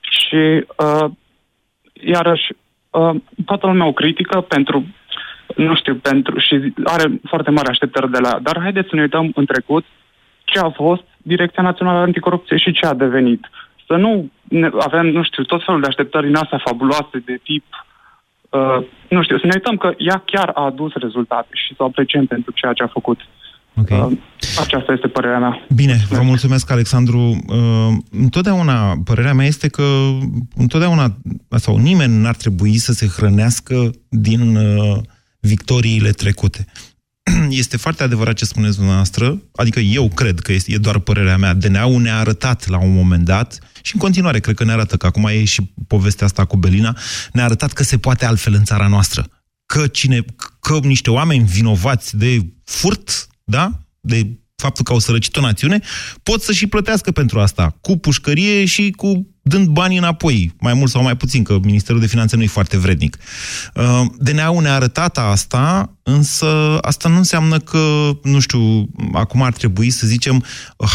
[0.00, 1.10] și uh,
[1.92, 2.46] iarăși
[2.90, 4.86] uh, toată lumea o critică pentru
[5.56, 8.38] nu știu, pentru și are foarte mari așteptări de la...
[8.42, 9.84] Dar haideți să ne uităm în trecut
[10.44, 13.50] ce a fost Direcția Națională Anticorupție și ce a devenit.
[13.86, 17.64] Să nu ne, avem, nu știu, tot felul de așteptări din astea fabuloase de tip
[18.50, 21.84] Uh, nu știu, să ne uităm că ea chiar a adus rezultate și să o
[21.84, 23.20] apreciem pentru ceea ce a făcut.
[23.74, 23.98] Okay.
[24.00, 24.12] Uh,
[24.58, 25.66] aceasta este părerea mea.
[25.74, 27.44] Bine, vă mulțumesc, Alexandru.
[27.46, 29.82] Uh, întotdeauna, părerea mea este că
[30.56, 31.16] întotdeauna,
[31.48, 34.98] sau nimeni n-ar trebui să se hrănească din uh,
[35.40, 36.64] victoriile trecute.
[37.50, 41.54] Este foarte adevărat ce spuneți dumneavoastră, adică eu cred că este, e doar părerea mea.
[41.54, 45.06] DNA-ul ne-a arătat la un moment dat și în continuare cred că ne arată că
[45.06, 46.96] acum e și povestea asta cu Belina,
[47.32, 49.26] ne-a arătat că se poate altfel în țara noastră.
[49.66, 50.24] Că, cine,
[50.60, 53.78] că niște oameni vinovați de furt, da?
[54.00, 54.26] de
[54.60, 55.80] faptul că au sărăcit o națiune,
[56.22, 60.90] pot să și plătească pentru asta, cu pușcărie și cu dând banii înapoi, mai mult
[60.90, 63.18] sau mai puțin, că Ministerul de Finanțe nu e foarte vrednic.
[63.74, 69.90] Uh, DNA-ul ne-a arătat asta, însă asta nu înseamnă că, nu știu, acum ar trebui
[69.90, 70.44] să zicem,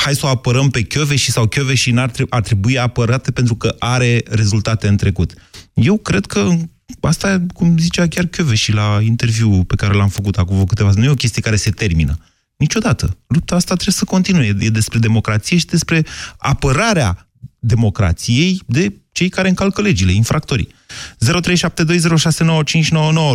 [0.04, 0.82] hai să o apărăm pe
[1.16, 5.34] și sau și ar ar trebui apărate pentru că are rezultate în trecut.
[5.74, 6.58] Eu cred că
[7.00, 11.04] asta, cum zicea chiar și la interviu pe care l-am făcut acum câteva zi, nu
[11.04, 12.18] e o chestie care se termină.
[12.58, 13.06] Niciodată.
[13.28, 14.46] Lupta asta trebuie să continue.
[14.60, 16.02] E despre democrație și despre
[16.40, 17.12] apărarea
[17.60, 20.68] democrației de cei care încalcă legile, infractorii.
[20.68, 20.72] 0372069599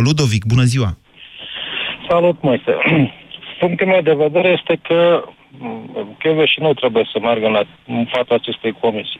[0.05, 0.97] Ludovic, bună ziua!
[2.09, 2.71] Salut, Moise!
[3.59, 5.23] Punctul meu de vedere este că
[6.45, 9.19] și nu trebuie să meargă la, în fața acestei comisii.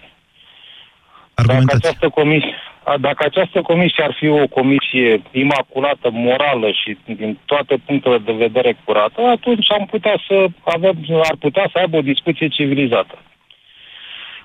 [1.45, 2.55] Dacă această, comisie,
[2.99, 8.77] dacă această comisie ar fi o comisie imaculată, morală și din toate punctele de vedere
[8.83, 13.17] curată, atunci am putea să avem, ar putea să aibă o discuție civilizată.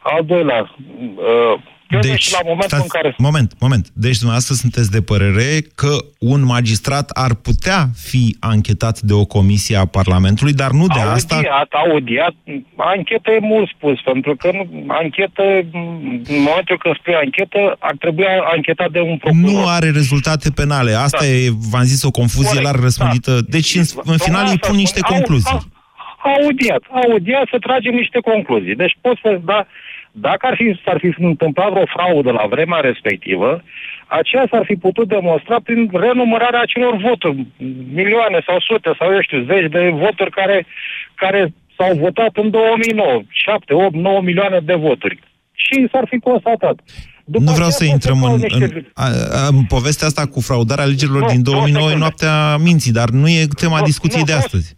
[0.02, 0.74] Al doilea,
[1.16, 3.14] uh, deci, la momentul stați, în care...
[3.18, 3.88] Moment, moment.
[3.92, 9.76] Deci dumneavoastră sunteți de părere că un magistrat ar putea fi anchetat de o comisie
[9.76, 11.34] a Parlamentului, dar nu de audiat, asta...
[11.34, 12.34] Audiat, audiat.
[12.76, 15.42] Anchetă e mult spus, pentru că nu, anchetă,
[16.34, 19.50] în momentul când spui anchetă, ar trebui anchetat de un procuror.
[19.50, 20.92] Nu are rezultate penale.
[20.92, 21.26] Asta da.
[21.26, 23.32] e, v-am zis, o confuzie Corect, larg răspândită.
[23.32, 23.46] Da.
[23.48, 25.74] Deci, în, în final, îi pun niște concluzii.
[26.34, 28.74] Audiat, audiat să tragem niște concluzii.
[28.74, 29.66] Deci poți să da
[30.20, 33.62] dacă ar fi, s-ar fi întâmplat vreo fraudă la vremea respectivă,
[34.06, 37.46] aceea s-ar fi putut demonstra prin renumărarea acelor voturi,
[37.92, 40.66] milioane sau sute sau, eu știu, zeci de voturi care,
[41.14, 45.18] care s-au votat în 2009, 7, 8, 9 milioane de voturi.
[45.52, 46.76] Și s-ar fi constatat.
[47.24, 48.64] După nu vreau să intrăm în, niște...
[48.64, 53.08] în, a, a, în povestea asta cu fraudarea alegerilor din 2009 în noaptea minții, dar
[53.08, 54.76] nu e tema nu, discuției nu, de astăzi.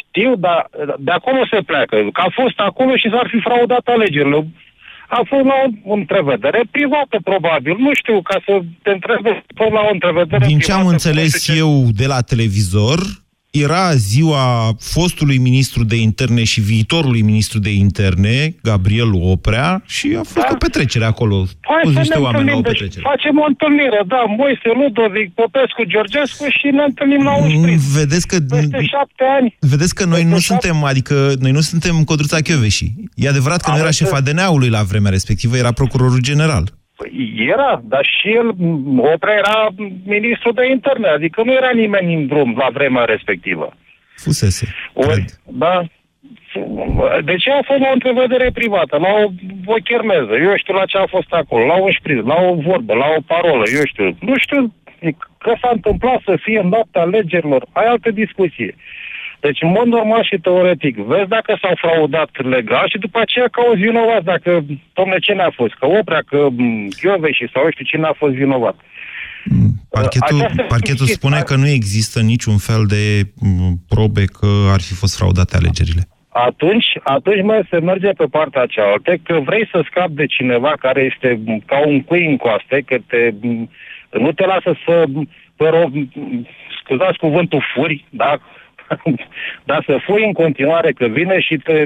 [0.00, 1.96] Știu, dar de acolo se pleacă.
[2.12, 4.46] Că a fost acolo și s-ar fi fraudat alegerile
[5.08, 7.76] a fost la o întrevedere privată, probabil.
[7.78, 11.72] Nu știu, ca să te întrebe la o întrevedere Din privată, ce am înțeles eu
[12.00, 12.98] de la televizor,
[13.62, 20.22] era ziua fostului ministru de interne și viitorului ministru de interne, Gabriel Oprea, și a
[20.22, 20.52] fost da?
[20.52, 21.46] o petrecere acolo.
[21.60, 23.02] Hai să niște ne oameni la o deci petrecere.
[23.02, 27.80] Deci facem o întâlnire, da, Moise, Ludovic, Popescu, Georgescu și ne întâlnim la un sprint.
[27.80, 28.36] Vedeți că...
[28.48, 29.56] Peste șapte ani.
[29.60, 30.46] Vedeți că noi nu șapte...
[30.46, 32.92] suntem, adică noi nu suntem Codruța Chioveși.
[33.14, 36.77] E adevărat că nu era șefa DNA-ului la vremea respectivă, era procurorul general.
[36.98, 38.48] Păi era, dar și el,
[39.14, 39.68] Oprea era
[40.04, 43.72] ministru de interne, adică nu era nimeni în drum la vremea respectivă.
[44.14, 45.82] Fusese, Ori, da,
[47.24, 49.24] de ce a fost la o întrevedere privată, la o,
[49.64, 52.94] o chermeză, eu știu la ce a fost acolo, la un șpriț, la o vorbă,
[52.94, 54.16] la o parolă, eu știu.
[54.20, 54.74] Nu știu
[55.38, 58.74] că s-a întâmplat să fie în noaptea alegerilor, ai altă discuție.
[59.40, 63.80] Deci, în mod normal și teoretic, vezi dacă s-au fraudat legal și după aceea cauzi
[63.80, 66.48] vinovat dacă, domne, ce n-a fost, că Oprea, că
[67.32, 68.76] și sau știu cine a fost vinovat.
[69.90, 73.04] Parchetul, parchetul spune că nu există niciun fel de
[73.88, 76.02] probe că ar fi fost fraudate alegerile.
[76.28, 81.02] Atunci, atunci mai se merge pe partea cealaltă, că vrei să scapi de cineva care
[81.12, 83.34] este ca un cui în coaste, că te,
[84.10, 85.04] nu te lasă să,
[85.56, 85.92] vă rog,
[86.82, 88.38] scuzați cuvântul furi, da?
[89.68, 91.84] Dar să fui în continuare că vine și te,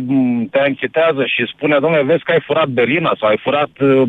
[0.51, 4.03] te anchetează și spune, domnule, vezi că ai furat Berlina sau ai furat uh,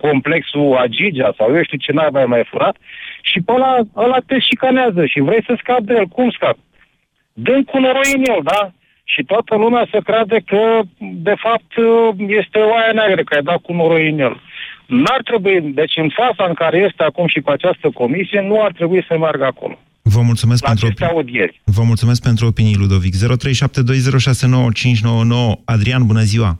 [0.00, 2.76] complexul Agigea sau eu știu ce n-ai mai, mai furat
[3.20, 6.06] și pe ăla, ăla te șicanează și vrei să scapi de el.
[6.06, 6.58] Cum scapi?
[7.32, 8.70] Dând cu noroi în el, da?
[9.04, 13.60] Și toată lumea să crede că, de fapt, uh, este oaia neagră, că ai dat
[13.60, 14.40] cu noroi în el.
[14.86, 18.72] N-ar trebui, deci în fața în care este acum și cu această comisie, nu ar
[18.72, 19.78] trebui să meargă acolo.
[20.14, 21.60] Vă mulțumesc la pentru aceste audieri.
[21.64, 23.14] Vă mulțumesc pentru opinii, Ludovic.
[23.14, 23.18] 0372069599.
[25.64, 26.58] Adrian, bună ziua!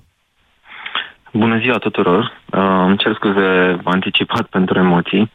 [1.32, 2.20] Bună ziua tuturor!
[2.52, 5.30] Uh, îmi cer scuze anticipat pentru emoții.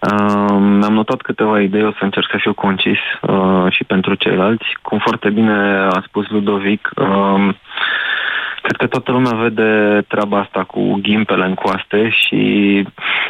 [0.00, 4.66] Uh, mi-am notat câteva idei, o să încerc să fiu concis uh, și pentru ceilalți.
[4.82, 5.52] Cum foarte bine
[5.90, 7.54] a spus Ludovic, uh,
[8.62, 12.76] cred că toată lumea vede treaba asta cu ghimpele în coaste și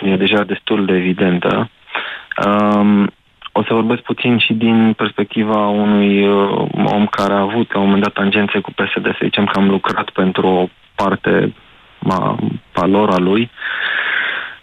[0.02, 1.70] e deja destul de evidentă.
[2.46, 3.06] Uh,
[3.58, 7.84] o să vorbesc puțin și din perspectiva unui uh, om care a avut la un
[7.84, 11.54] moment dat tangențe cu PSD, să zicem că am lucrat pentru o parte
[12.08, 12.36] a
[12.72, 13.50] valora lui.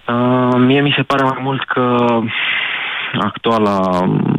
[0.07, 2.19] Uh, mie mi se pare mai mult că
[3.19, 4.35] actuala um,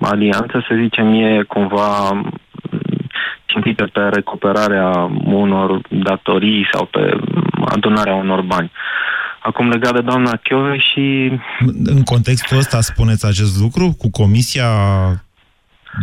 [0.00, 2.20] alianță, să zicem, e cumva
[3.52, 7.18] țintită pe recuperarea unor datorii sau pe
[7.64, 8.70] adunarea unor bani.
[9.40, 11.32] Acum legat de doamna Chiove și...
[11.84, 14.68] În contextul ăsta spuneți acest lucru cu comisia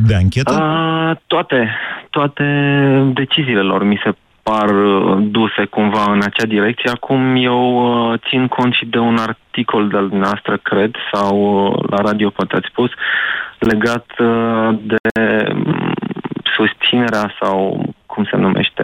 [0.08, 0.54] de anchetă?
[0.54, 1.76] A, toate,
[2.10, 2.44] toate
[3.14, 4.16] deciziile lor mi se
[4.50, 6.90] par uh, duse cumva în acea direcție.
[6.90, 7.62] Acum eu
[8.12, 12.56] uh, țin cont și de un articol de-al noastră, cred, sau uh, la radio poate
[12.56, 12.92] ați spus,
[13.60, 14.06] legat
[14.82, 14.98] de
[15.54, 15.94] mm,
[16.56, 18.84] susținerea sau cum se numește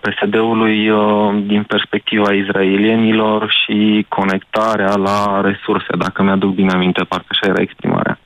[0.00, 0.90] PSD-ului
[1.46, 8.18] din perspectiva izraelienilor și conectarea la resurse, dacă mi-aduc bine aminte, parcă așa era exprimarea.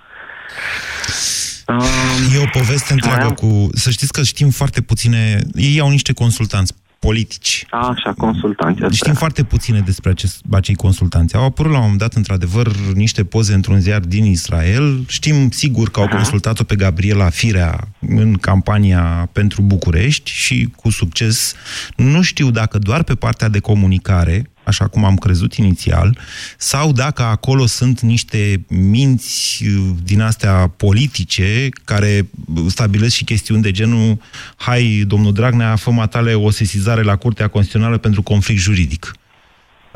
[2.35, 3.69] E o poveste întreagă cu...
[3.73, 5.39] Să știți că știm foarte puține...
[5.55, 7.67] Ei au niște consultanți politici.
[7.71, 8.83] A, așa, consultanți.
[8.83, 8.97] Astea.
[8.97, 11.35] Știm foarte puține despre acest, acei consultanți.
[11.35, 15.05] Au apărut la un moment dat, într-adevăr, niște poze într-un ziar din Israel.
[15.07, 16.15] Știm sigur că au Aha.
[16.15, 21.55] consultat-o pe Gabriela Firea în campania pentru București și cu succes.
[21.97, 26.19] Nu știu dacă doar pe partea de comunicare, așa cum am crezut inițial,
[26.59, 32.29] sau dacă acolo sunt niște minți uh, din astea politice care
[32.69, 34.21] stabilesc și chestiuni de genul
[34.57, 39.15] hai, domnul Dragnea, fă tale o sesizare la Curtea Constituțională pentru conflict juridic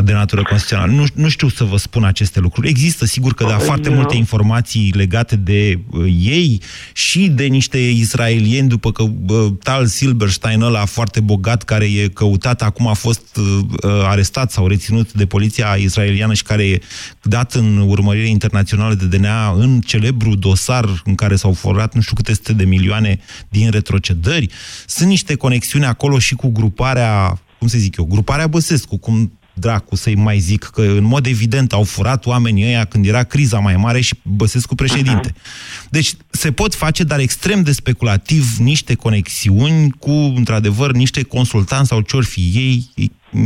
[0.00, 0.92] de natură constituțională.
[0.92, 2.68] Nu, nu știu să vă spun aceste lucruri.
[2.68, 6.60] Există, sigur că da, foarte multe informații legate de uh, ei
[6.92, 12.62] și de niște israelieni, după că uh, Tal Silberstein, ăla foarte bogat, care e căutat,
[12.62, 13.44] acum a fost uh,
[13.82, 16.80] uh arestat sau reținut de poliția israeliană și care e
[17.22, 22.14] dat în urmărire internațională de DNA în celebru dosar în care s-au forat nu știu
[22.14, 24.48] câte sute de milioane din retrocedări.
[24.86, 29.96] Sunt niște conexiuni acolo și cu gruparea cum să zic eu, gruparea Băsescu, cum dracu
[29.96, 33.76] să-i mai zic, că în mod evident au furat oamenii ăia când era criza mai
[33.76, 35.30] mare și Băsescu președinte.
[35.30, 35.88] Uh-huh.
[35.90, 42.00] Deci se pot face, dar extrem de speculativ, niște conexiuni cu, într-adevăr, niște consultanți sau
[42.00, 42.90] ce fi ei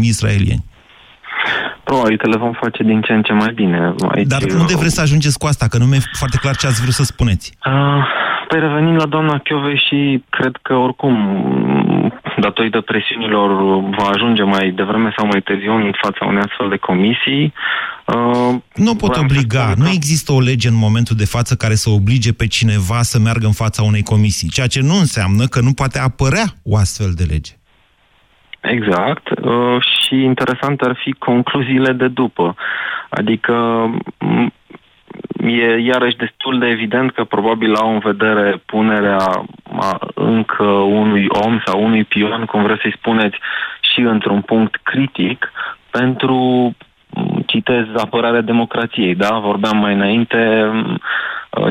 [0.01, 0.65] israelieni.
[1.85, 3.95] Probabil că le vom face din ce în ce mai bine.
[4.15, 5.67] Aici Dar unde vreți să ajungeți cu asta?
[5.69, 7.53] Că nu mi-e foarte clar ce ați vrut să spuneți.
[7.67, 8.05] Uh,
[8.49, 11.15] păi revenim la doamna Chiove și cred că oricum
[12.41, 13.49] datorită presiunilor,
[13.99, 17.53] va ajunge mai devreme sau mai târziu în fața unei astfel de comisii.
[18.07, 19.73] Uh, nu pot obliga.
[19.77, 23.47] Nu există o lege în momentul de față care să oblige pe cineva să meargă
[23.47, 27.25] în fața unei comisii, ceea ce nu înseamnă că nu poate apărea o astfel de
[27.25, 27.53] lege.
[28.61, 29.29] Exact.
[29.29, 32.57] Uh, și interesant ar fi concluziile de după.
[33.09, 33.55] Adică
[35.37, 39.45] e iarăși destul de evident că probabil au în vedere punerea
[40.27, 40.65] încă
[41.03, 43.39] unui om sau unui pion, cum vreți să-i spuneți,
[43.93, 45.53] și într-un punct critic
[45.91, 46.73] pentru,
[47.47, 49.15] citez, apărarea democrației.
[49.15, 49.39] Da?
[49.39, 50.71] Vorbeam mai înainte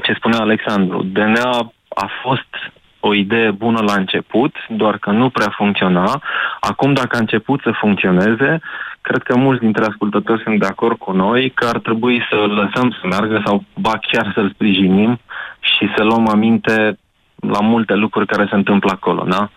[0.04, 1.04] ce spunea Alexandru.
[1.04, 6.22] DNA a fost o idee bună la început, doar că nu prea funcționa.
[6.60, 8.60] Acum, dacă a început să funcționeze,
[9.02, 12.52] cred că mulți dintre ascultători sunt de acord cu noi că ar trebui să îl
[12.52, 15.20] lăsăm să meargă sau ba chiar să-l sprijinim
[15.60, 16.98] și să luăm aminte
[17.52, 19.52] la multe lucruri care se întâmplă acolo, da?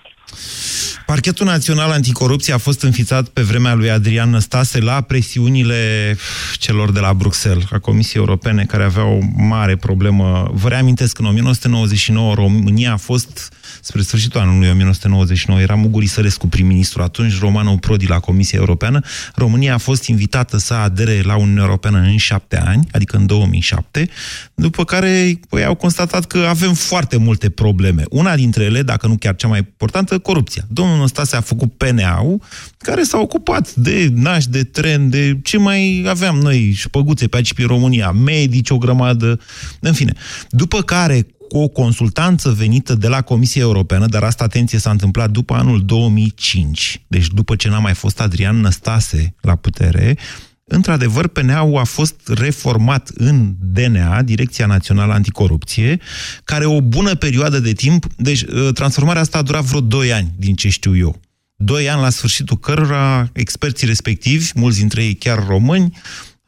[1.07, 6.16] Parchetul Național Anticorupție a fost înfițat pe vremea lui Adrian Năstase la presiunile
[6.59, 10.51] celor de la Bruxelles, a Comisiei Europene, care aveau o mare problemă.
[10.53, 13.53] Vă reamintesc că în 1999 România a fost
[13.87, 19.01] spre sfârșitul anului 1999, era Muguri Sărescu prim-ministru atunci, Romano Prodi la Comisia Europeană.
[19.35, 24.09] România a fost invitată să adere la Uniunea Europeană în șapte ani, adică în 2007,
[24.55, 28.03] după care păi, au constatat că avem foarte multe probleme.
[28.11, 30.64] Una dintre ele, dacă nu chiar cea mai importantă, corupția.
[30.68, 32.40] Domnul Năstase a făcut PNA-ul,
[32.79, 37.37] care s-a ocupat de nași, de tren, de ce mai aveam noi și șpăguțe pe
[37.37, 39.40] aici pe România, medici, o grămadă,
[39.81, 40.12] în fine.
[40.49, 45.31] După care, cu o consultanță venită de la Comisia Europeană, dar asta, atenție, s-a întâmplat
[45.31, 50.17] după anul 2005, deci după ce n-a mai fost Adrian Năstase la putere,
[50.65, 56.01] într-adevăr, PNA-ul a fost reformat în DNA, Direcția Națională Anticorupție,
[56.45, 60.33] care o bună perioadă de timp, deci uh, transformarea asta a durat vreo 2 ani,
[60.37, 61.21] din ce știu eu.
[61.57, 65.99] Doi ani la sfârșitul cărora experții respectivi, mulți dintre ei chiar români,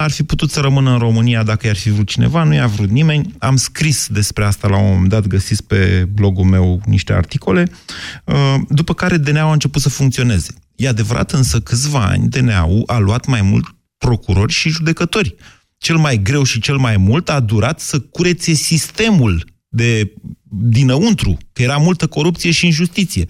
[0.01, 2.89] ar fi putut să rămână în România dacă i-ar fi vrut cineva, nu i-a vrut
[2.89, 3.35] nimeni.
[3.39, 7.71] Am scris despre asta la un moment dat, găsiți pe blogul meu niște articole,
[8.25, 10.55] uh, după care DNA-ul a început să funcționeze.
[10.77, 13.65] E adevărat însă câțiva ani DNA-ul a luat mai mult
[13.99, 15.35] procurori și judecători.
[15.79, 20.13] Cel mai greu și cel mai mult a durat să curețe sistemul de
[20.51, 23.27] dinăuntru, că era multă corupție și injustiție.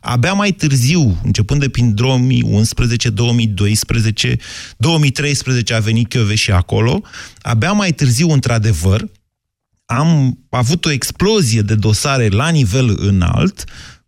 [0.00, 4.36] Abia mai târziu, începând de prin 2011, 2012,
[4.76, 7.02] 2013 a venit și acolo,
[7.42, 9.10] abia mai târziu, într-adevăr,
[9.84, 13.64] am avut o explozie de dosare la nivel înalt,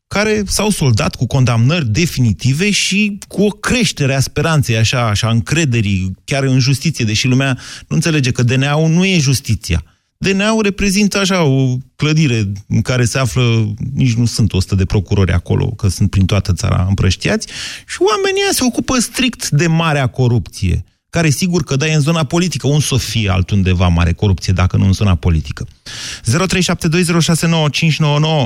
[0.06, 6.14] care s-au soldat cu condamnări definitive și cu o creștere a speranței, așa, așa, încrederii,
[6.24, 7.58] chiar în justiție, deși lumea
[7.88, 9.84] nu înțelege că DNA-ul nu e justiția.
[10.24, 15.32] DNA-ul reprezintă așa o clădire în care se află, nici nu sunt 100 de procurori
[15.32, 17.48] acolo, că sunt prin toată țara împrăștiați,
[17.86, 22.66] și oamenii se ocupă strict de marea corupție, care sigur că dai în zona politică,
[22.66, 25.66] un să fie altundeva mare corupție, dacă nu în zona politică.
[25.66, 25.70] 0372069599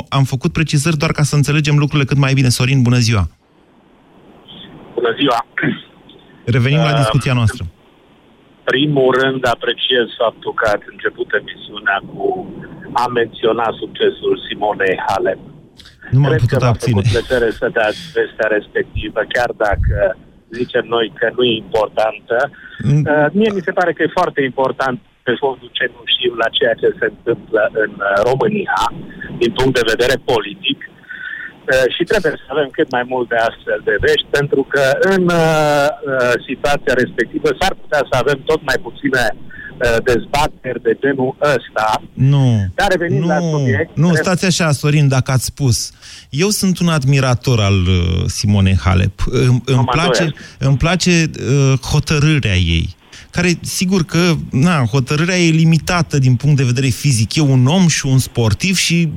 [0.09, 2.49] Am făcut precizări doar ca să înțelegem lucrurile cât mai bine.
[2.49, 3.29] Sorin, bună ziua!
[4.95, 5.47] Bună ziua!
[6.45, 7.67] Revenim uh, la discuția noastră
[8.71, 12.27] primul rând apreciez faptul că ați început emisiunea cu
[13.03, 15.41] a menționa succesul Simonei Halep.
[16.11, 17.01] Nu m-am Cred putut că abține.
[17.01, 19.97] făcut plăcere să dați vestea respectivă, chiar dacă
[20.61, 22.37] zicem noi că nu e importantă.
[22.89, 23.03] Mm.
[23.13, 26.89] Uh, mie mi se pare că e foarte important pe fondul cenușiu la ceea ce
[27.01, 28.81] se întâmplă în uh, România,
[29.41, 30.79] din punct de vedere politic.
[31.65, 34.85] Uh, și trebuie să avem cât mai mult de astfel de vești, pentru că
[35.15, 40.93] în uh, uh, situația respectivă s-ar putea să avem tot mai puține uh, dezbateri de
[41.03, 42.03] genul ăsta.
[42.33, 43.97] Nu, Dar revenind nu, la subiect...
[43.97, 45.77] nu, stați așa, Sorin, dacă ați spus.
[46.31, 49.17] Eu sunt un admirator al uh, Simone Halep.
[49.49, 50.25] Îmi, îmi place,
[50.59, 52.97] îmi place uh, hotărârea ei
[53.35, 57.35] care, sigur că, na, hotărârea e limitată din punct de vedere fizic.
[57.35, 59.09] E un om și un sportiv și,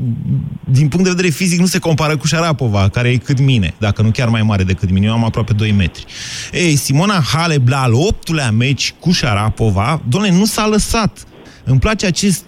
[0.70, 4.02] din punct de vedere fizic, nu se compară cu Șarapova, care e cât mine, dacă
[4.02, 5.06] nu chiar mai mare decât mine.
[5.06, 6.06] Eu am aproape 2 metri.
[6.52, 11.28] Ei, Simona Halep, la al optulea meci cu Șarapova, doamne, nu s-a lăsat.
[11.70, 12.44] Îmi place acest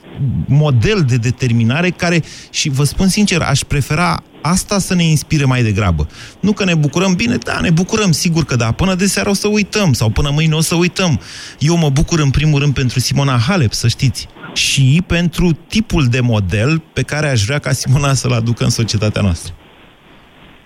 [0.45, 5.63] model de determinare care, și vă spun sincer, aș prefera asta să ne inspire mai
[5.63, 6.07] degrabă.
[6.39, 8.72] Nu că ne bucurăm bine, da, ne bucurăm, sigur că da.
[8.72, 11.20] Până de seară o să uităm, sau până mâine o să uităm.
[11.59, 14.28] Eu mă bucur în primul rând pentru Simona Halep, să știți.
[14.53, 19.22] Și pentru tipul de model pe care aș vrea ca Simona să-l aducă în societatea
[19.22, 19.53] noastră.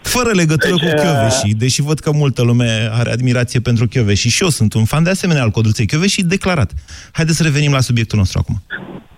[0.03, 4.43] Fără legătură Deci, cu Chioveși, deși văd că multă lume are admirație pentru Chioveși și
[4.43, 6.71] eu sunt un fan de asemenea al Codruței Chioveși declarat.
[7.17, 8.55] Haideți să revenim la subiectul nostru acum.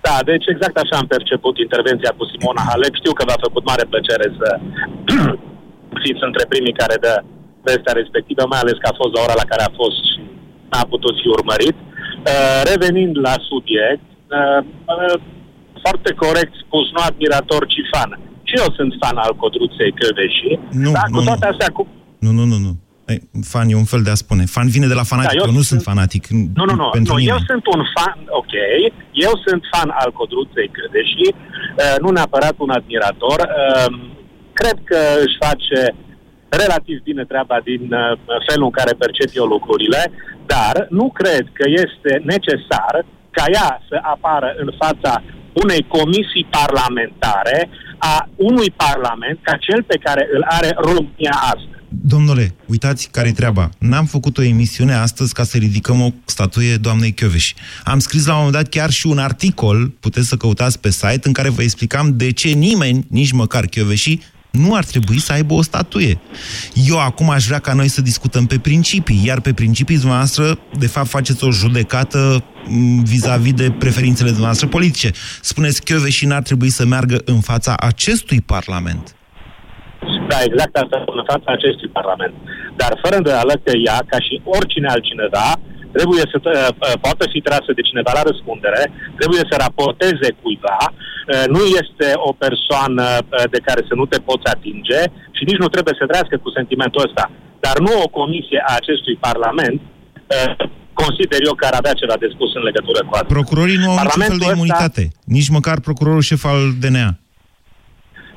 [0.08, 2.94] Da, deci exact așa am perceput intervenția cu Simona Halep.
[3.02, 4.48] Știu că v-a făcut mare plăcere să
[6.04, 7.14] fiți între primii care dă
[7.68, 10.20] vestea respectivă, mai ales că a fost la ora la care a fost și
[10.72, 11.78] n-a putut fi urmărit.
[11.82, 14.08] Uh, revenind la subiect,
[14.38, 14.60] uh,
[14.94, 15.16] uh,
[15.84, 18.12] foarte corect spus, nu admirator, ci fan.
[18.56, 20.49] Și eu sunt fan al Codruței Căveși,
[20.86, 21.51] Nu, dar cu nu, toate nu.
[21.51, 21.88] astea, cu,
[22.26, 22.74] Nu, nu, nu, nu.
[23.12, 23.20] Ei,
[23.53, 24.43] fan e un fel de a spune.
[24.56, 25.38] Fan vine de la fanatic.
[25.38, 26.24] Da, eu eu, nu sunt- sunt fanatic.
[26.58, 26.88] Nu, nu, nu.
[26.97, 27.32] Pentru nu mine.
[27.36, 28.53] eu sunt un fan, ok,
[29.28, 33.39] eu sunt fan al Codruței Cădeși, uh, nu neapărat un admirator.
[33.45, 33.88] Uh,
[34.60, 35.80] cred că își face
[36.62, 40.01] relativ bine treaba din uh, felul în care percep eu lucrurile,
[40.53, 42.93] dar nu cred că este necesar
[43.38, 45.14] ca ea să apară în fața
[45.64, 51.74] unei comisii parlamentare a unui parlament ca cel pe care îl are România astăzi.
[52.01, 53.70] Domnule, uitați care-i treaba.
[53.80, 57.56] N-am făcut o emisiune astăzi ca să ridicăm o statuie doamnei Chioveși.
[57.84, 61.20] Am scris la un moment dat chiar și un articol, puteți să căutați pe site,
[61.22, 64.20] în care vă explicam de ce nimeni, nici măcar Chioveși,
[64.58, 66.20] nu ar trebui să aibă o statuie.
[66.88, 70.88] Eu acum aș vrea ca noi să discutăm pe principii, iar pe principii dumneavoastră, de
[70.88, 75.12] fapt, faceți o judecată m, vis-a-vis de preferințele dumneavoastră politice.
[75.41, 79.16] Spuneți că Chioveși n-ar trebui să meargă în fața acestui parlament.
[80.30, 82.34] Da, exact asta în fața acestui Parlament.
[82.76, 85.47] Dar fără îndoială că ea, ca și oricine altcineva,
[85.96, 86.52] trebuie să uh,
[87.06, 88.82] poată fi trasă de cineva la răspundere,
[89.20, 94.20] trebuie să raporteze cuiva, uh, nu este o persoană uh, de care să nu te
[94.28, 95.00] poți atinge
[95.38, 97.26] și nici nu trebuie să trăiască cu sentimentul ăsta.
[97.66, 100.54] Dar nu o comisie a acestui Parlament uh,
[101.02, 103.34] consider eu că ar avea ceva de spus în legătură cu asta.
[103.38, 105.04] Procurorii nu au niciun fel de Parlamentul ăsta- imunitate.
[105.38, 107.10] Nici măcar procurorul șef al DNA.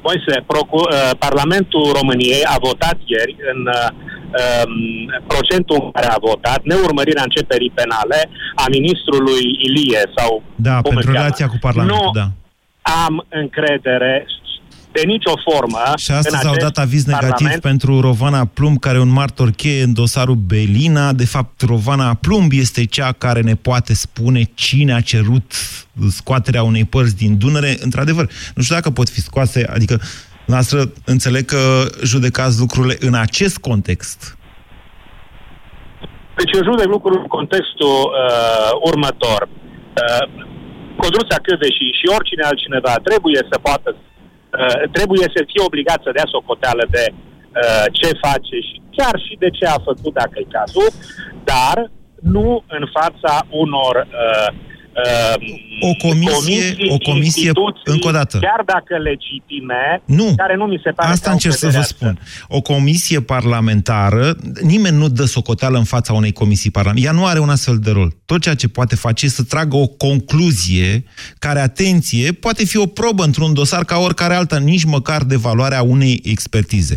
[0.09, 3.89] Moise, procu- uh, Parlamentul României a votat ieri în uh,
[4.31, 4.73] um,
[5.27, 8.21] procentul în care a votat, neurmărirea începerii penale
[8.55, 11.19] a ministrului Ilie sau Da, cum pentru îl cheamă.
[11.19, 12.27] relația cu Parlamentul, nu da.
[13.05, 14.27] am încredere
[14.93, 17.61] de nicio formă Și astăzi în au acest dat aviz negativ parlament.
[17.61, 21.13] pentru Rovana Plumb, care e un martor cheie în dosarul Belina.
[21.13, 25.53] De fapt, Rovana Plumb este cea care ne poate spune cine a cerut
[26.11, 27.77] scoaterea unei părți din Dunăre.
[27.81, 30.01] Într-adevăr, nu știu dacă pot fi scoase, adică
[30.55, 30.79] noastră
[31.15, 31.63] înțeleg că
[32.13, 34.19] judecați lucrurile în acest context.
[36.39, 39.41] Deci eu judec lucrul în contextul uh, următor.
[39.49, 40.25] Uh,
[41.01, 46.29] Codruța Căveși și oricine altcineva trebuie să poată, uh, trebuie să fie obligat să dea
[46.35, 50.89] socoteală de uh, ce face și chiar și de ce a făcut, dacă e cazul,
[51.51, 51.77] dar
[52.35, 53.35] nu în fața
[53.65, 54.68] unor uh, uh,
[55.81, 58.39] O comisie, o comisie, instituții, încă o dată.
[58.39, 60.35] chiar dacă legitime, Nu.
[60.37, 62.19] care nu mi se pare că Asta au încerc să vă vederea spun.
[62.49, 67.15] O comisie parlamentară, nimeni nu dă socoteală în fața unei comisii parlamentare.
[67.15, 68.13] Ea nu are un astfel de rol.
[68.25, 71.05] Tot ceea ce poate face este să tragă o concluzie
[71.39, 75.83] care, atenție, poate fi o probă într-un dosar ca oricare alta, nici măcar de valoarea
[75.83, 76.97] unei expertize.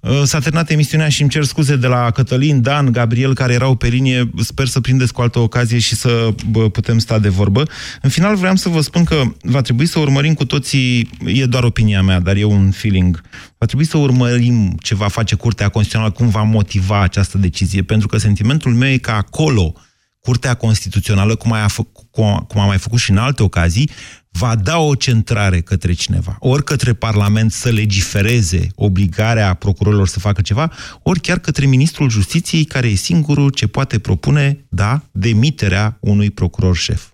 [0.00, 3.74] Uh, S-a terminat emisiunea și îmi cer scuze de la Cătălin, Dan, Gabriel, care erau
[3.74, 4.30] pe linie.
[4.38, 7.62] Sper să prindeți cu altă ocazie și să bă, putem sta de vorbă.
[8.02, 11.64] În final vreau să vă spun că va trebui să urmărim cu toții, e doar
[11.64, 13.20] opinia mea, dar e un feeling,
[13.58, 18.08] va trebui să urmărim ce va face Curtea Constituțională, cum va motiva această decizie, pentru
[18.08, 19.74] că sentimentul meu e că acolo
[20.20, 22.04] Curtea Constituțională, cum a, făcut,
[22.48, 23.90] cum a mai făcut și în alte ocazii,
[24.30, 30.40] va da o centrare către cineva, ori către Parlament să legifereze obligarea procurorilor să facă
[30.40, 30.72] ceva,
[31.02, 36.76] ori chiar către Ministrul Justiției, care e singurul ce poate propune, da, demiterea unui procuror
[36.76, 37.13] șef.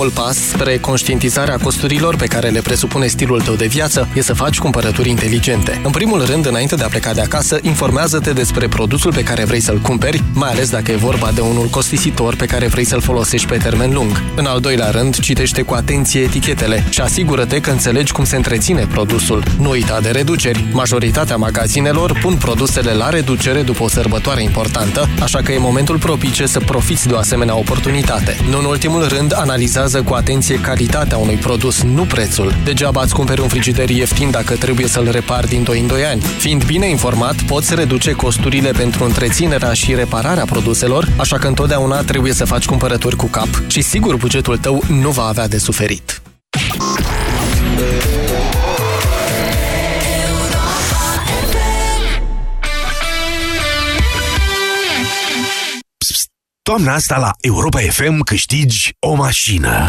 [0.00, 4.34] Primul pas spre conștientizarea costurilor pe care le presupune stilul tău de viață e să
[4.34, 5.80] faci cumpărături inteligente.
[5.84, 9.60] În primul rând, înainte de a pleca de acasă, informează-te despre produsul pe care vrei
[9.60, 13.46] să-l cumperi, mai ales dacă e vorba de unul costisitor pe care vrei să-l folosești
[13.46, 14.22] pe termen lung.
[14.36, 18.86] În al doilea rând, citește cu atenție etichetele și asigură-te că înțelegi cum se întreține
[18.86, 19.42] produsul.
[19.58, 20.64] Nu uita de reduceri.
[20.72, 26.46] Majoritatea magazinelor pun produsele la reducere după o sărbătoare importantă, așa că e momentul propice
[26.46, 28.36] să profiți de o asemenea oportunitate.
[28.50, 32.54] Nu în ultimul rând, analizează cu atenție calitatea unui produs, nu prețul.
[32.64, 36.20] Degeaba îți cumperi un frigider ieftin dacă trebuie să-l repari din 2 în 2 ani.
[36.20, 42.32] Fiind bine informat, poți reduce costurile pentru întreținerea și repararea produselor, așa că întotdeauna trebuie
[42.32, 46.22] să faci cumpărături cu cap și sigur bugetul tău nu va avea de suferit.
[56.70, 59.88] Toamna asta la Europa FM câștigi o mașină.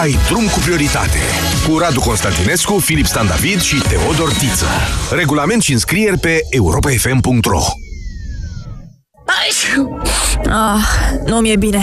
[0.00, 1.18] Ai drum cu prioritate.
[1.68, 4.66] Cu Radu Constantinescu, Filip Stan David și Teodor Tiță.
[5.10, 7.62] Regulament și înscrieri pe europafm.ro
[10.48, 10.84] Ah,
[11.26, 11.82] nu mi-e bine.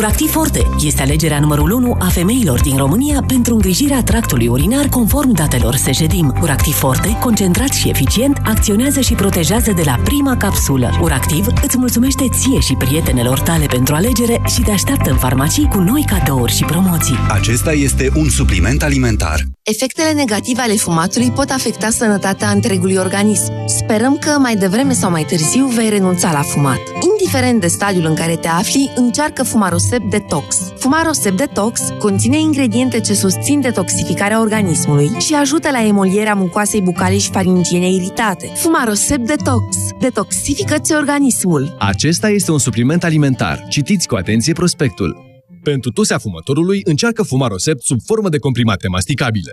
[0.00, 5.32] Uractiv Forte este alegerea numărul 1 a femeilor din România pentru îngrijirea tractului urinar conform
[5.32, 6.34] datelor Sejedim.
[6.42, 10.90] Uractiv Forte, concentrat și eficient, acționează și protejează de la prima capsulă.
[11.00, 15.78] Uractiv îți mulțumește ție și prietenelor tale pentru alegere și te așteaptă în farmacii cu
[15.78, 17.16] noi cadouri și promoții.
[17.28, 19.44] Acesta este un supliment alimentar.
[19.62, 23.52] Efectele negative ale fumatului pot afecta sănătatea întregului organism.
[23.66, 26.78] Sperăm că mai devreme sau mai târziu vei renunța la fumat.
[27.10, 29.42] Indiferent de stadiul în care te afli, încearcă
[29.90, 30.72] Fumarosep Detox.
[30.76, 37.30] Fumarosep Detox conține ingrediente ce susțin detoxificarea organismului și ajută la emolierea mucoasei bucale și
[37.30, 38.46] faringiene iritate.
[38.54, 39.76] Fumarosep Detox.
[40.00, 41.76] Detoxifică-ți organismul.
[41.78, 43.66] Acesta este un supliment alimentar.
[43.68, 45.16] Citiți cu atenție prospectul.
[45.62, 49.52] Pentru tusea fumătorului, încearcă Fumarosept sub formă de comprimate masticabile.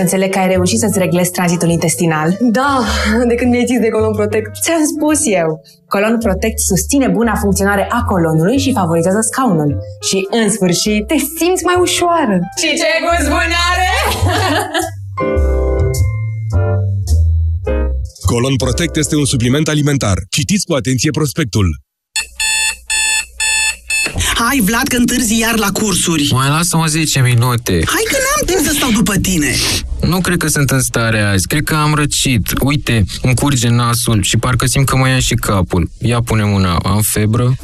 [0.00, 2.36] Să înțeleg că ai reușit să-ți reglezi tranzitul intestinal.
[2.40, 2.84] Da,
[3.28, 4.50] de când mi-ai zis de Colon Protect.
[4.62, 5.48] Ți-am spus eu.
[5.88, 9.78] Colon Protect susține buna funcționare a colonului și favorizează scaunul.
[10.08, 12.38] Și, în sfârșit, te simți mai ușoară.
[12.60, 13.90] Și ce gust bun are?
[18.30, 20.18] Colon Protect este un supliment alimentar.
[20.30, 21.66] Citiți cu atenție prospectul.
[24.34, 26.28] Hai, Vlad, că întârzi iar la cursuri.
[26.32, 27.72] Mai lasă-mă 10 minute.
[27.72, 29.54] Hai că n-am timp să stau după tine.
[30.06, 31.46] Nu cred că sunt în stare azi.
[31.46, 32.46] Cred că am răcit.
[32.62, 35.90] Uite, îmi curge nasul și parcă simt că mă ia și capul.
[35.98, 36.76] Ia pune mâna.
[36.84, 37.54] Am febră?